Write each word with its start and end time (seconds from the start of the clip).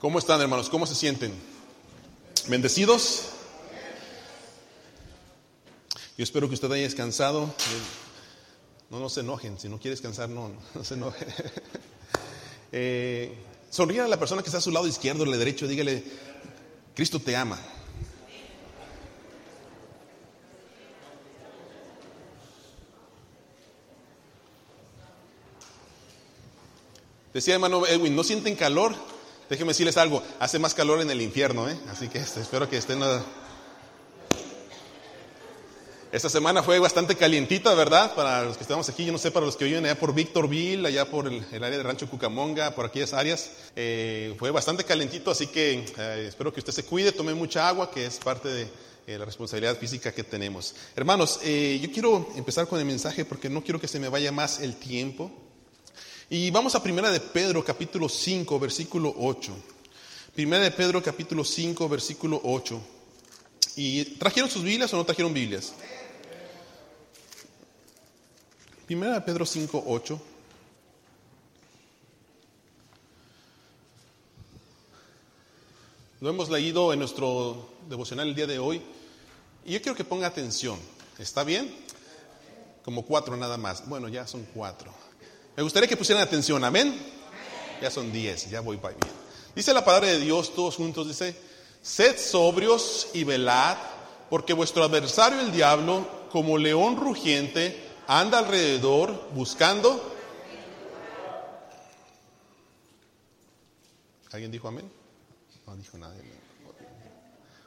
¿Cómo 0.00 0.20
están, 0.20 0.40
hermanos? 0.40 0.70
¿Cómo 0.70 0.86
se 0.86 0.94
sienten? 0.94 1.32
¿Bendecidos? 2.46 3.30
Yo 6.16 6.22
espero 6.22 6.46
que 6.46 6.54
usted 6.54 6.70
haya 6.70 6.84
descansado. 6.84 7.52
No, 8.90 9.00
no 9.00 9.08
se 9.08 9.20
enojen. 9.20 9.58
Si 9.58 9.68
no 9.68 9.78
quiere 9.78 9.94
descansar, 9.96 10.28
no, 10.28 10.52
se 10.82 10.94
enoje. 10.94 11.26
Eh, 12.70 13.34
sonríe 13.70 14.02
a 14.02 14.08
la 14.08 14.18
persona 14.18 14.42
que 14.42 14.48
está 14.48 14.58
a 14.58 14.60
su 14.60 14.70
lado 14.70 14.86
izquierdo, 14.86 15.24
o 15.24 15.30
derecho, 15.30 15.66
dígale, 15.66 16.04
Cristo 16.94 17.18
te 17.18 17.34
ama. 17.34 17.58
Decía 27.32 27.54
hermano 27.54 27.86
Edwin, 27.86 28.14
¿no 28.14 28.22
sienten 28.22 28.54
calor? 28.54 28.94
Déjenme 29.48 29.70
decirles 29.70 29.96
algo, 29.96 30.22
hace 30.38 30.58
más 30.58 30.74
calor 30.74 31.00
en 31.00 31.10
el 31.10 31.22
infierno, 31.22 31.68
¿eh? 31.68 31.78
Así 31.90 32.08
que 32.08 32.18
este, 32.18 32.40
espero 32.40 32.68
que 32.68 32.76
estén... 32.76 33.00
Esta 36.10 36.30
semana 36.30 36.62
fue 36.62 36.78
bastante 36.78 37.16
calientita, 37.16 37.74
¿verdad? 37.74 38.14
Para 38.14 38.42
los 38.42 38.56
que 38.56 38.62
estamos 38.62 38.88
aquí, 38.88 39.04
yo 39.04 39.12
no 39.12 39.18
sé, 39.18 39.30
para 39.30 39.44
los 39.44 39.56
que 39.56 39.66
viven 39.66 39.84
allá 39.84 39.98
por 39.98 40.14
Victorville, 40.14 40.86
allá 40.86 41.04
por 41.04 41.26
el, 41.26 41.44
área 41.52 41.76
de 41.76 41.82
Rancho 41.82 42.08
Cucamonga, 42.08 42.74
por 42.74 42.86
aquellas 42.86 43.12
áreas, 43.12 43.50
eh, 43.76 44.34
fue 44.38 44.50
bastante 44.50 44.84
calientito, 44.84 45.30
así 45.30 45.48
que 45.48 45.84
eh, 45.98 46.26
espero 46.28 46.50
que 46.50 46.60
usted 46.60 46.72
se 46.72 46.84
cuide, 46.84 47.12
tome 47.12 47.34
mucha 47.34 47.68
agua, 47.68 47.90
que 47.90 48.06
es 48.06 48.18
parte 48.18 48.48
de 48.48 48.62
eh, 49.06 49.18
la 49.18 49.26
responsabilidad 49.26 49.76
física 49.76 50.12
que 50.12 50.24
tenemos. 50.24 50.74
Hermanos, 50.96 51.40
yo 51.42 51.92
quiero 51.92 52.26
empezar 52.36 52.66
con 52.68 52.78
el 52.78 52.86
mensaje 52.86 53.26
porque 53.26 53.50
no 53.50 53.62
quiero 53.62 53.78
que 53.78 53.88
se 53.88 54.00
me 54.00 54.08
vaya 54.08 54.32
más 54.32 54.60
el 54.60 54.76
tiempo. 54.76 55.30
Y 56.30 56.50
vamos 56.50 56.74
a 56.74 56.82
Primera 56.82 57.10
de 57.10 57.20
Pedro, 57.20 57.64
capítulo 57.64 58.06
5, 58.06 58.60
versículo 58.60 59.14
8. 59.16 59.50
Primera 60.34 60.62
de 60.62 60.70
Pedro, 60.70 61.02
capítulo 61.02 61.42
5, 61.42 61.88
versículo 61.88 62.38
8. 62.44 62.78
¿Y 63.76 64.04
trajeron 64.16 64.50
sus 64.50 64.62
Biblias 64.62 64.92
o 64.92 64.98
no 64.98 65.06
trajeron 65.06 65.32
Biblias? 65.32 65.72
Primera 68.84 69.14
de 69.14 69.20
Pedro 69.22 69.46
5, 69.46 69.84
8. 69.86 70.20
Lo 76.20 76.28
hemos 76.28 76.50
leído 76.50 76.92
en 76.92 76.98
nuestro 76.98 77.70
devocional 77.88 78.28
el 78.28 78.34
día 78.34 78.46
de 78.46 78.58
hoy. 78.58 78.82
Y 79.64 79.72
yo 79.72 79.80
quiero 79.80 79.96
que 79.96 80.04
ponga 80.04 80.26
atención. 80.26 80.78
¿Está 81.18 81.42
bien? 81.42 81.74
Como 82.84 83.06
cuatro 83.06 83.34
nada 83.34 83.56
más. 83.56 83.88
Bueno, 83.88 84.08
ya 84.08 84.26
son 84.26 84.46
cuatro. 84.52 85.07
Me 85.58 85.64
gustaría 85.64 85.88
que 85.88 85.96
pusieran 85.96 86.22
atención, 86.22 86.62
amén. 86.62 86.96
Ya 87.82 87.90
son 87.90 88.12
diez, 88.12 88.48
ya 88.48 88.60
voy 88.60 88.76
para 88.76 88.94
bien. 88.94 89.12
Dice 89.56 89.74
la 89.74 89.84
palabra 89.84 90.06
de 90.06 90.20
Dios, 90.20 90.54
todos 90.54 90.76
juntos, 90.76 91.08
dice, 91.08 91.34
sed 91.82 92.16
sobrios 92.16 93.08
y 93.12 93.24
velad, 93.24 93.76
porque 94.30 94.52
vuestro 94.52 94.84
adversario 94.84 95.40
el 95.40 95.50
diablo, 95.50 96.28
como 96.30 96.58
león 96.58 96.94
rugiente, 96.96 97.76
anda 98.06 98.38
alrededor 98.38 99.30
buscando. 99.34 100.14
¿Alguien 104.30 104.52
dijo 104.52 104.68
amén? 104.68 104.88
No 105.66 105.74
dijo 105.74 105.98
nadie. 105.98 106.22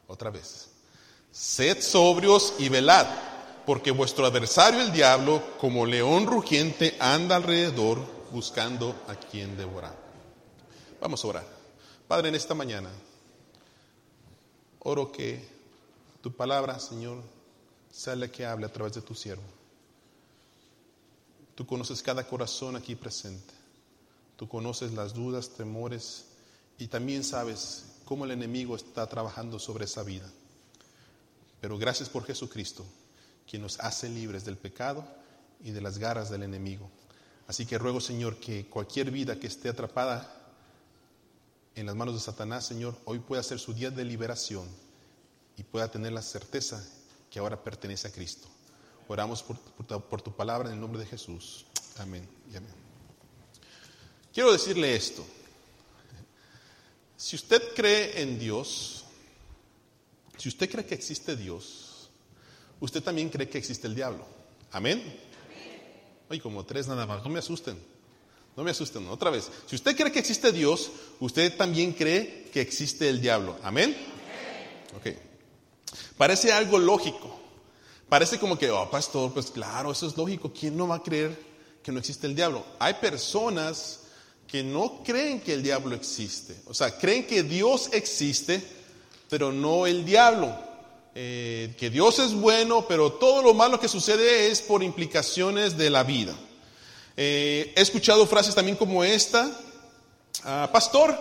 Otra 0.07 0.29
vez. 0.29 0.69
Sed 1.33 1.81
sobrios 1.81 2.53
y 2.57 2.69
velad 2.69 3.07
porque 3.71 3.91
vuestro 3.91 4.25
adversario 4.25 4.81
el 4.81 4.91
diablo, 4.91 5.41
como 5.57 5.85
león 5.85 6.27
rugiente, 6.27 6.97
anda 6.99 7.37
alrededor 7.37 8.05
buscando 8.29 8.93
a 9.07 9.15
quien 9.15 9.55
devorar. 9.55 9.95
Vamos 10.99 11.23
a 11.23 11.27
orar. 11.29 11.47
Padre, 12.05 12.27
en 12.27 12.35
esta 12.35 12.53
mañana, 12.53 12.89
oro 14.79 15.09
que 15.09 15.47
tu 16.21 16.33
palabra, 16.33 16.81
Señor, 16.81 17.23
sea 17.89 18.17
la 18.17 18.27
que 18.27 18.45
hable 18.45 18.65
a 18.65 18.73
través 18.73 18.91
de 18.95 19.01
tu 19.03 19.15
siervo. 19.15 19.47
Tú 21.55 21.65
conoces 21.65 22.01
cada 22.01 22.27
corazón 22.27 22.75
aquí 22.75 22.95
presente. 22.95 23.53
Tú 24.35 24.49
conoces 24.49 24.91
las 24.91 25.13
dudas, 25.13 25.47
temores 25.47 26.25
y 26.77 26.87
también 26.87 27.23
sabes 27.23 27.85
cómo 28.03 28.25
el 28.25 28.31
enemigo 28.31 28.75
está 28.75 29.07
trabajando 29.07 29.59
sobre 29.59 29.85
esa 29.85 30.03
vida. 30.03 30.29
Pero 31.61 31.77
gracias 31.77 32.09
por 32.09 32.25
Jesucristo 32.25 32.83
quien 33.49 33.61
nos 33.61 33.79
hace 33.79 34.09
libres 34.09 34.45
del 34.45 34.57
pecado 34.57 35.05
y 35.63 35.71
de 35.71 35.81
las 35.81 35.97
garras 35.97 36.29
del 36.29 36.43
enemigo. 36.43 36.89
Así 37.47 37.65
que 37.65 37.77
ruego, 37.77 37.99
Señor, 37.99 38.37
que 38.37 38.67
cualquier 38.67 39.11
vida 39.11 39.39
que 39.39 39.47
esté 39.47 39.69
atrapada 39.69 40.41
en 41.75 41.85
las 41.85 41.95
manos 41.95 42.13
de 42.13 42.21
Satanás, 42.21 42.65
Señor, 42.65 42.97
hoy 43.05 43.19
pueda 43.19 43.43
ser 43.43 43.59
su 43.59 43.73
día 43.73 43.91
de 43.91 44.05
liberación 44.05 44.67
y 45.57 45.63
pueda 45.63 45.89
tener 45.91 46.13
la 46.13 46.21
certeza 46.21 46.83
que 47.29 47.39
ahora 47.39 47.63
pertenece 47.63 48.07
a 48.07 48.11
Cristo. 48.11 48.47
Oramos 49.07 49.43
por, 49.43 49.57
por 50.03 50.21
tu 50.21 50.33
palabra 50.33 50.69
en 50.69 50.75
el 50.75 50.81
nombre 50.81 50.99
de 50.99 51.05
Jesús. 51.05 51.65
Amén 51.97 52.27
y 52.51 52.55
amén. 52.55 52.73
Quiero 54.33 54.53
decirle 54.53 54.95
esto. 54.95 55.25
Si 57.17 57.35
usted 57.35 57.73
cree 57.75 58.21
en 58.21 58.39
Dios, 58.39 59.03
si 60.37 60.49
usted 60.49 60.69
cree 60.71 60.85
que 60.85 60.95
existe 60.95 61.35
Dios, 61.35 61.90
usted 62.81 63.01
también 63.01 63.29
cree 63.29 63.47
que 63.47 63.57
existe 63.57 63.87
el 63.87 63.95
diablo. 63.95 64.25
Amén. 64.71 65.01
Ay, 66.29 66.39
como 66.41 66.65
tres 66.65 66.87
nada 66.87 67.05
más, 67.05 67.23
no 67.23 67.29
me 67.29 67.39
asusten. 67.39 67.77
No 68.55 68.63
me 68.63 68.71
asusten, 68.71 69.07
otra 69.07 69.29
vez. 69.29 69.49
Si 69.65 69.75
usted 69.75 69.95
cree 69.95 70.11
que 70.11 70.19
existe 70.19 70.51
Dios, 70.51 70.91
usted 71.21 71.55
también 71.55 71.93
cree 71.93 72.49
que 72.51 72.59
existe 72.59 73.07
el 73.07 73.21
diablo. 73.21 73.57
Amén. 73.63 73.95
Ok. 74.97 75.15
Parece 76.17 76.51
algo 76.51 76.77
lógico. 76.77 77.39
Parece 78.09 78.37
como 78.37 78.57
que, 78.59 78.69
oh, 78.69 78.89
pastor, 78.91 79.33
pues 79.33 79.51
claro, 79.51 79.91
eso 79.91 80.05
es 80.05 80.17
lógico. 80.17 80.51
¿Quién 80.51 80.75
no 80.75 80.87
va 80.87 80.95
a 80.95 81.03
creer 81.03 81.37
que 81.81 81.93
no 81.93 81.99
existe 81.99 82.27
el 82.27 82.35
diablo? 82.35 82.65
Hay 82.77 82.95
personas 82.95 84.01
que 84.47 84.63
no 84.63 85.01
creen 85.01 85.39
que 85.39 85.53
el 85.53 85.63
diablo 85.63 85.95
existe. 85.95 86.57
O 86.65 86.73
sea, 86.73 86.97
creen 86.97 87.25
que 87.25 87.43
Dios 87.43 87.89
existe, 87.93 88.61
pero 89.29 89.53
no 89.53 89.87
el 89.87 90.03
diablo. 90.03 90.70
Eh, 91.13 91.75
que 91.77 91.89
Dios 91.89 92.19
es 92.19 92.33
bueno, 92.33 92.85
pero 92.87 93.11
todo 93.11 93.41
lo 93.41 93.53
malo 93.53 93.79
que 93.79 93.89
sucede 93.89 94.49
es 94.49 94.61
por 94.61 94.81
implicaciones 94.81 95.77
de 95.77 95.89
la 95.89 96.03
vida. 96.03 96.33
Eh, 97.17 97.73
he 97.75 97.81
escuchado 97.81 98.25
frases 98.25 98.55
también 98.55 98.77
como 98.77 99.03
esta, 99.03 99.51
ah, 100.45 100.69
pastor, 100.71 101.17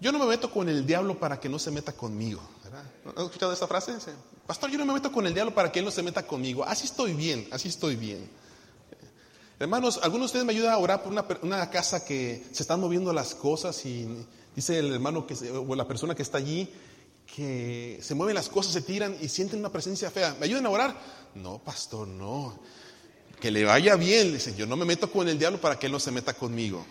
yo 0.00 0.10
no 0.10 0.18
me 0.18 0.26
meto 0.26 0.50
con 0.50 0.68
el 0.68 0.84
diablo 0.84 1.18
para 1.20 1.38
que 1.38 1.48
no 1.48 1.60
se 1.60 1.70
meta 1.70 1.92
conmigo. 1.92 2.42
¿Has 3.14 3.24
escuchado 3.24 3.52
esta 3.52 3.68
frase? 3.68 3.92
Pastor, 4.46 4.70
yo 4.70 4.78
no 4.78 4.86
me 4.86 4.94
meto 4.94 5.12
con 5.12 5.24
el 5.26 5.34
diablo 5.34 5.54
para 5.54 5.70
que 5.70 5.78
él 5.78 5.84
no 5.84 5.90
se 5.92 6.02
meta 6.02 6.26
conmigo. 6.26 6.64
Así 6.64 6.86
estoy 6.86 7.12
bien, 7.12 7.46
así 7.52 7.68
estoy 7.68 7.94
bien. 7.94 8.28
Hermanos, 9.60 10.00
algunos 10.02 10.22
de 10.22 10.26
ustedes 10.26 10.44
me 10.44 10.52
ayudan 10.52 10.72
a 10.72 10.78
orar 10.78 11.04
por 11.04 11.12
una, 11.12 11.24
una, 11.42 11.70
casa 11.70 12.04
que 12.04 12.44
se 12.50 12.64
están 12.64 12.80
moviendo 12.80 13.12
las 13.12 13.36
cosas 13.36 13.86
y 13.86 14.08
dice 14.56 14.80
el 14.80 14.92
hermano 14.92 15.24
que, 15.24 15.34
o 15.50 15.76
la 15.76 15.86
persona 15.86 16.16
que 16.16 16.22
está 16.22 16.38
allí, 16.38 16.68
que 17.34 17.98
se 18.02 18.14
mueven 18.14 18.34
las 18.34 18.48
cosas, 18.48 18.72
se 18.72 18.82
tiran 18.82 19.16
y 19.20 19.28
sienten 19.28 19.60
una 19.60 19.70
presencia 19.70 20.10
fea. 20.10 20.36
¿Me 20.38 20.44
ayudan 20.46 20.66
a 20.66 20.70
orar? 20.70 20.96
No, 21.34 21.58
pastor, 21.58 22.06
no. 22.06 22.58
Que 23.40 23.50
le 23.50 23.64
vaya 23.64 23.96
bien. 23.96 24.34
Dice, 24.34 24.54
yo 24.54 24.66
no 24.66 24.76
me 24.76 24.84
meto 24.84 25.10
con 25.10 25.28
el 25.28 25.38
diablo 25.38 25.60
para 25.60 25.78
que 25.78 25.86
él 25.86 25.92
no 25.92 26.00
se 26.00 26.10
meta 26.10 26.34
conmigo. 26.34 26.84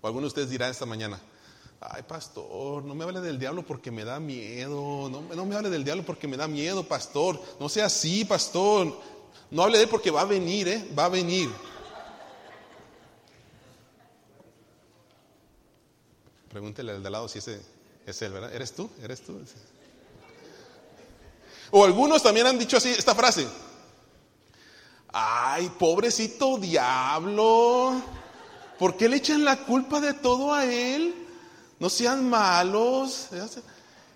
O 0.00 0.06
algunos 0.06 0.24
de 0.24 0.28
ustedes 0.28 0.50
dirán 0.50 0.72
esta 0.72 0.84
mañana, 0.84 1.20
ay 1.80 2.02
pastor, 2.02 2.82
no 2.82 2.92
me 2.96 3.04
hable 3.04 3.20
del 3.20 3.38
diablo 3.38 3.64
porque 3.64 3.92
me 3.92 4.04
da 4.04 4.18
miedo, 4.18 5.08
no, 5.08 5.22
no 5.22 5.46
me 5.46 5.54
hable 5.54 5.70
del 5.70 5.84
diablo 5.84 6.04
porque 6.04 6.26
me 6.26 6.36
da 6.36 6.48
miedo, 6.48 6.82
pastor, 6.82 7.40
no 7.60 7.68
sea 7.68 7.86
así, 7.86 8.24
pastor, 8.24 8.98
no 9.52 9.62
hable 9.62 9.78
de 9.78 9.84
él 9.84 9.88
porque 9.88 10.10
va 10.10 10.22
a 10.22 10.24
venir, 10.24 10.66
¿eh? 10.66 10.88
va 10.98 11.04
a 11.04 11.08
venir. 11.08 11.48
Pregúntele 16.52 16.92
al 16.92 17.02
de 17.02 17.08
lado 17.08 17.28
si 17.28 17.38
ese 17.38 17.62
es 18.04 18.20
él, 18.20 18.32
¿verdad? 18.32 18.54
¿Eres 18.54 18.72
tú? 18.74 18.90
¿Eres 19.02 19.22
tú? 19.22 19.40
O 21.70 21.82
algunos 21.82 22.22
también 22.22 22.46
han 22.46 22.58
dicho 22.58 22.76
así 22.76 22.90
esta 22.90 23.14
frase. 23.14 23.48
Ay, 25.08 25.70
pobrecito 25.78 26.58
diablo. 26.58 28.02
¿Por 28.78 28.98
qué 28.98 29.08
le 29.08 29.16
echan 29.16 29.46
la 29.46 29.64
culpa 29.64 29.98
de 29.98 30.12
todo 30.12 30.52
a 30.52 30.66
él? 30.66 31.14
No 31.80 31.88
sean 31.88 32.28
malos. 32.28 33.28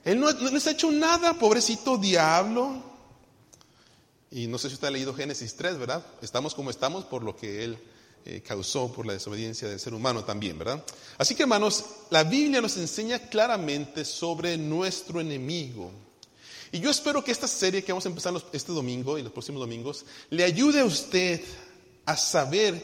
Él 0.05 0.21
no, 0.21 0.31
no 0.31 0.51
les 0.51 0.67
ha 0.67 0.73
hecho 0.73 0.93
nada, 0.93 1.35
pobrecito 1.35 1.97
diablo. 1.97 2.83
Y 4.31 4.47
no 4.47 4.59
sé 4.59 4.69
si 4.69 4.75
usted 4.75 4.89
ha 4.89 4.91
leído 4.91 5.15
Génesis 5.15 5.57
3, 5.57 5.79
¿verdad? 5.79 6.05
Estamos 6.21 6.55
como 6.55 6.69
estamos 6.69 7.07
por 7.07 7.23
lo 7.23 7.35
que 7.35 7.65
él 7.65 7.79
eh, 8.29 8.43
causó 8.45 8.93
por 8.93 9.07
la 9.07 9.13
desobediencia 9.13 9.69
del 9.69 9.79
ser 9.79 9.95
humano 9.95 10.25
también, 10.25 10.59
¿verdad? 10.59 10.85
Así 11.17 11.37
que 11.37 11.45
hermanos, 11.45 11.85
la 12.11 12.25
Biblia 12.25 12.61
nos 12.61 12.77
enseña 12.77 13.21
claramente 13.21 14.05
sobre 14.05 14.59
nuestro 14.59 15.21
enemigo. 15.21 15.93
Y 16.73 16.81
yo 16.81 16.91
espero 16.91 17.23
que 17.23 17.31
esta 17.31 17.47
serie 17.47 17.85
que 17.85 17.93
vamos 17.93 18.05
a 18.05 18.09
empezar 18.09 18.35
este 18.53 18.73
domingo 18.73 19.17
y 19.17 19.23
los 19.23 19.31
próximos 19.31 19.61
domingos 19.61 20.05
le 20.31 20.43
ayude 20.43 20.81
a 20.81 20.85
usted 20.85 21.41
a 22.05 22.17
saber 22.17 22.83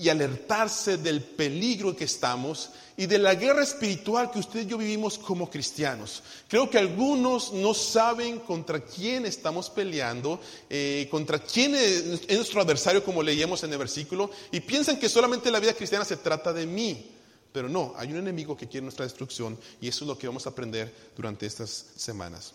y 0.00 0.08
alertarse 0.08 0.96
del 0.96 1.22
peligro 1.22 1.94
que 1.94 2.04
estamos 2.04 2.70
y 2.96 3.04
de 3.04 3.18
la 3.18 3.34
guerra 3.34 3.62
espiritual 3.62 4.30
que 4.30 4.38
usted 4.38 4.62
y 4.62 4.66
yo 4.66 4.78
vivimos 4.78 5.18
como 5.18 5.50
cristianos. 5.50 6.22
Creo 6.48 6.70
que 6.70 6.78
algunos 6.78 7.52
no 7.52 7.74
saben 7.74 8.40
contra 8.40 8.80
quién 8.80 9.26
estamos 9.26 9.68
peleando, 9.68 10.40
eh, 10.70 11.06
contra 11.10 11.38
quién 11.38 11.74
es, 11.74 12.26
nuestro 12.30 12.62
adversario, 12.62 13.04
como 13.04 13.22
leíamos 13.22 13.62
en 13.62 13.72
el 13.72 13.78
versículo, 13.78 14.30
y 14.50 14.60
piensan 14.60 14.98
que 14.98 15.10
solamente 15.10 15.50
la 15.50 15.60
vida 15.60 15.74
cristiana 15.74 16.06
se 16.06 16.16
trata 16.16 16.50
de 16.50 16.64
mí. 16.64 17.10
Pero 17.52 17.68
no, 17.68 17.92
hay 17.96 18.10
un 18.10 18.16
enemigo 18.16 18.56
que 18.56 18.68
quiere 18.68 18.84
nuestra 18.84 19.04
destrucción 19.04 19.58
y 19.82 19.88
eso 19.88 20.04
es 20.04 20.08
lo 20.08 20.16
que 20.16 20.28
vamos 20.28 20.46
a 20.46 20.50
aprender 20.50 20.94
durante 21.14 21.44
estas 21.44 21.88
semanas. 21.96 22.54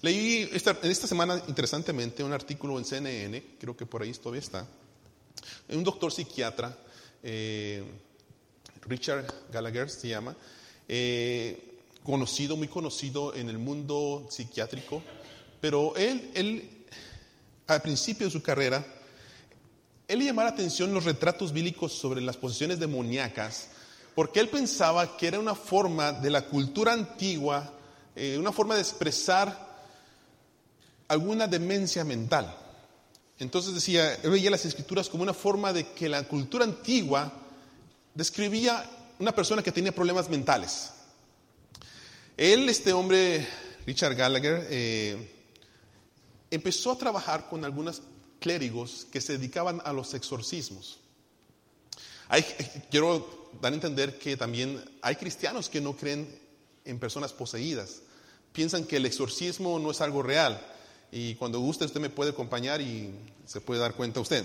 Leí 0.00 0.48
esta, 0.50 0.78
en 0.82 0.90
esta 0.90 1.06
semana, 1.06 1.42
interesantemente, 1.46 2.24
un 2.24 2.32
artículo 2.32 2.78
en 2.78 2.86
CNN, 2.86 3.42
creo 3.60 3.76
que 3.76 3.84
por 3.84 4.00
ahí 4.00 4.12
todavía 4.14 4.40
está, 4.40 4.66
un 5.68 5.84
doctor 5.84 6.12
psiquiatra, 6.12 6.76
eh, 7.22 7.82
Richard 8.86 9.26
Gallagher 9.50 9.88
se 9.88 10.08
llama, 10.08 10.36
eh, 10.88 11.78
conocido, 12.02 12.56
muy 12.56 12.68
conocido 12.68 13.34
en 13.34 13.48
el 13.48 13.58
mundo 13.58 14.26
psiquiátrico, 14.30 15.02
pero 15.60 15.96
él, 15.96 16.30
él, 16.34 16.70
al 17.66 17.80
principio 17.80 18.26
de 18.26 18.32
su 18.32 18.42
carrera, 18.42 18.84
él 20.06 20.22
llamaba 20.22 20.50
la 20.50 20.54
atención 20.54 20.92
los 20.92 21.04
retratos 21.04 21.52
bíblicos 21.52 21.92
sobre 21.92 22.20
las 22.20 22.36
posesiones 22.36 22.78
demoníacas, 22.78 23.68
porque 24.14 24.40
él 24.40 24.48
pensaba 24.48 25.16
que 25.16 25.26
era 25.26 25.40
una 25.40 25.54
forma 25.54 26.12
de 26.12 26.30
la 26.30 26.46
cultura 26.46 26.92
antigua, 26.92 27.72
eh, 28.14 28.36
una 28.38 28.52
forma 28.52 28.74
de 28.74 28.82
expresar 28.82 29.74
alguna 31.08 31.46
demencia 31.46 32.04
mental. 32.04 32.54
Entonces 33.44 33.74
decía, 33.74 34.14
él 34.22 34.30
veía 34.30 34.50
las 34.50 34.64
escrituras 34.64 35.10
como 35.10 35.22
una 35.22 35.34
forma 35.34 35.72
de 35.72 35.88
que 35.92 36.08
la 36.08 36.22
cultura 36.24 36.64
antigua 36.64 37.30
describía 38.14 38.90
una 39.18 39.32
persona 39.32 39.62
que 39.62 39.70
tenía 39.70 39.94
problemas 39.94 40.30
mentales. 40.30 40.90
Él, 42.38 42.68
este 42.70 42.94
hombre, 42.94 43.46
Richard 43.86 44.16
Gallagher, 44.16 44.66
eh, 44.70 45.30
empezó 46.50 46.92
a 46.92 46.98
trabajar 46.98 47.48
con 47.50 47.66
algunos 47.66 48.00
clérigos 48.40 49.06
que 49.12 49.20
se 49.20 49.34
dedicaban 49.34 49.82
a 49.84 49.92
los 49.92 50.14
exorcismos. 50.14 50.98
quiero 52.90 53.50
dar 53.60 53.72
a 53.72 53.74
entender 53.76 54.18
que 54.18 54.38
también 54.38 54.82
hay 55.02 55.16
cristianos 55.16 55.68
que 55.68 55.82
no 55.82 55.94
creen 55.94 56.26
en 56.86 56.98
personas 56.98 57.34
poseídas. 57.34 58.00
Piensan 58.52 58.84
que 58.84 58.96
el 58.96 59.04
exorcismo 59.04 59.78
no 59.78 59.90
es 59.90 60.00
algo 60.00 60.22
real. 60.22 60.73
Y 61.16 61.36
cuando 61.36 61.60
guste, 61.60 61.84
usted 61.84 62.00
me 62.00 62.10
puede 62.10 62.32
acompañar 62.32 62.80
y 62.80 63.14
se 63.46 63.60
puede 63.60 63.80
dar 63.80 63.94
cuenta 63.94 64.18
usted. 64.18 64.44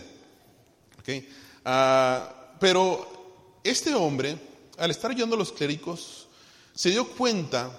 Ah, 1.66 2.54
pero 2.60 3.57
este 3.63 3.95
hombre, 3.95 4.38
al 4.77 4.92
estar 4.92 5.10
ayudando 5.10 5.36
a 5.36 5.39
los 5.39 5.51
clérigos, 5.51 6.27
se 6.75 6.92
dio 6.92 7.10
cuenta 7.10 7.75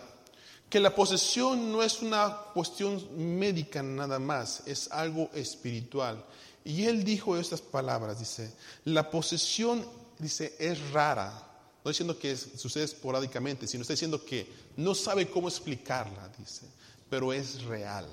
que 0.68 0.80
la 0.80 0.92
posesión 0.92 1.70
no 1.70 1.84
es 1.84 2.02
una 2.02 2.36
cuestión 2.52 3.38
médica 3.38 3.80
nada 3.80 4.18
más, 4.18 4.64
es 4.66 4.90
algo 4.90 5.30
espiritual. 5.34 6.24
Y 6.64 6.86
él 6.86 7.04
dijo 7.04 7.36
estas 7.36 7.60
palabras, 7.60 8.18
dice, 8.18 8.52
la 8.86 9.08
posesión, 9.08 9.86
dice, 10.18 10.56
es 10.58 10.90
rara. 10.90 11.46
No 11.84 11.90
diciendo 11.90 12.18
que 12.18 12.36
sucede 12.36 12.84
esporádicamente, 12.84 13.68
sino 13.68 13.82
está 13.82 13.92
diciendo 13.92 14.24
que 14.24 14.48
no 14.78 14.96
sabe 14.96 15.30
cómo 15.30 15.48
explicarla, 15.48 16.28
dice, 16.36 16.66
pero 17.08 17.32
es 17.32 17.62
real. 17.62 18.08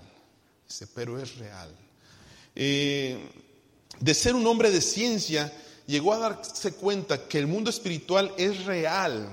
Dice, 0.68 0.88
pero 0.94 1.20
es 1.20 1.38
real. 1.38 1.70
Eh, 2.56 3.18
de 4.00 4.14
ser 4.14 4.36
un 4.36 4.46
hombre 4.48 4.70
de 4.70 4.82
ciencia, 4.82 5.52
llegó 5.86 6.14
a 6.14 6.18
darse 6.18 6.74
cuenta 6.74 7.28
que 7.28 7.40
el 7.40 7.48
mundo 7.48 7.70
espiritual 7.70 8.34
es 8.38 8.66
real 8.66 9.30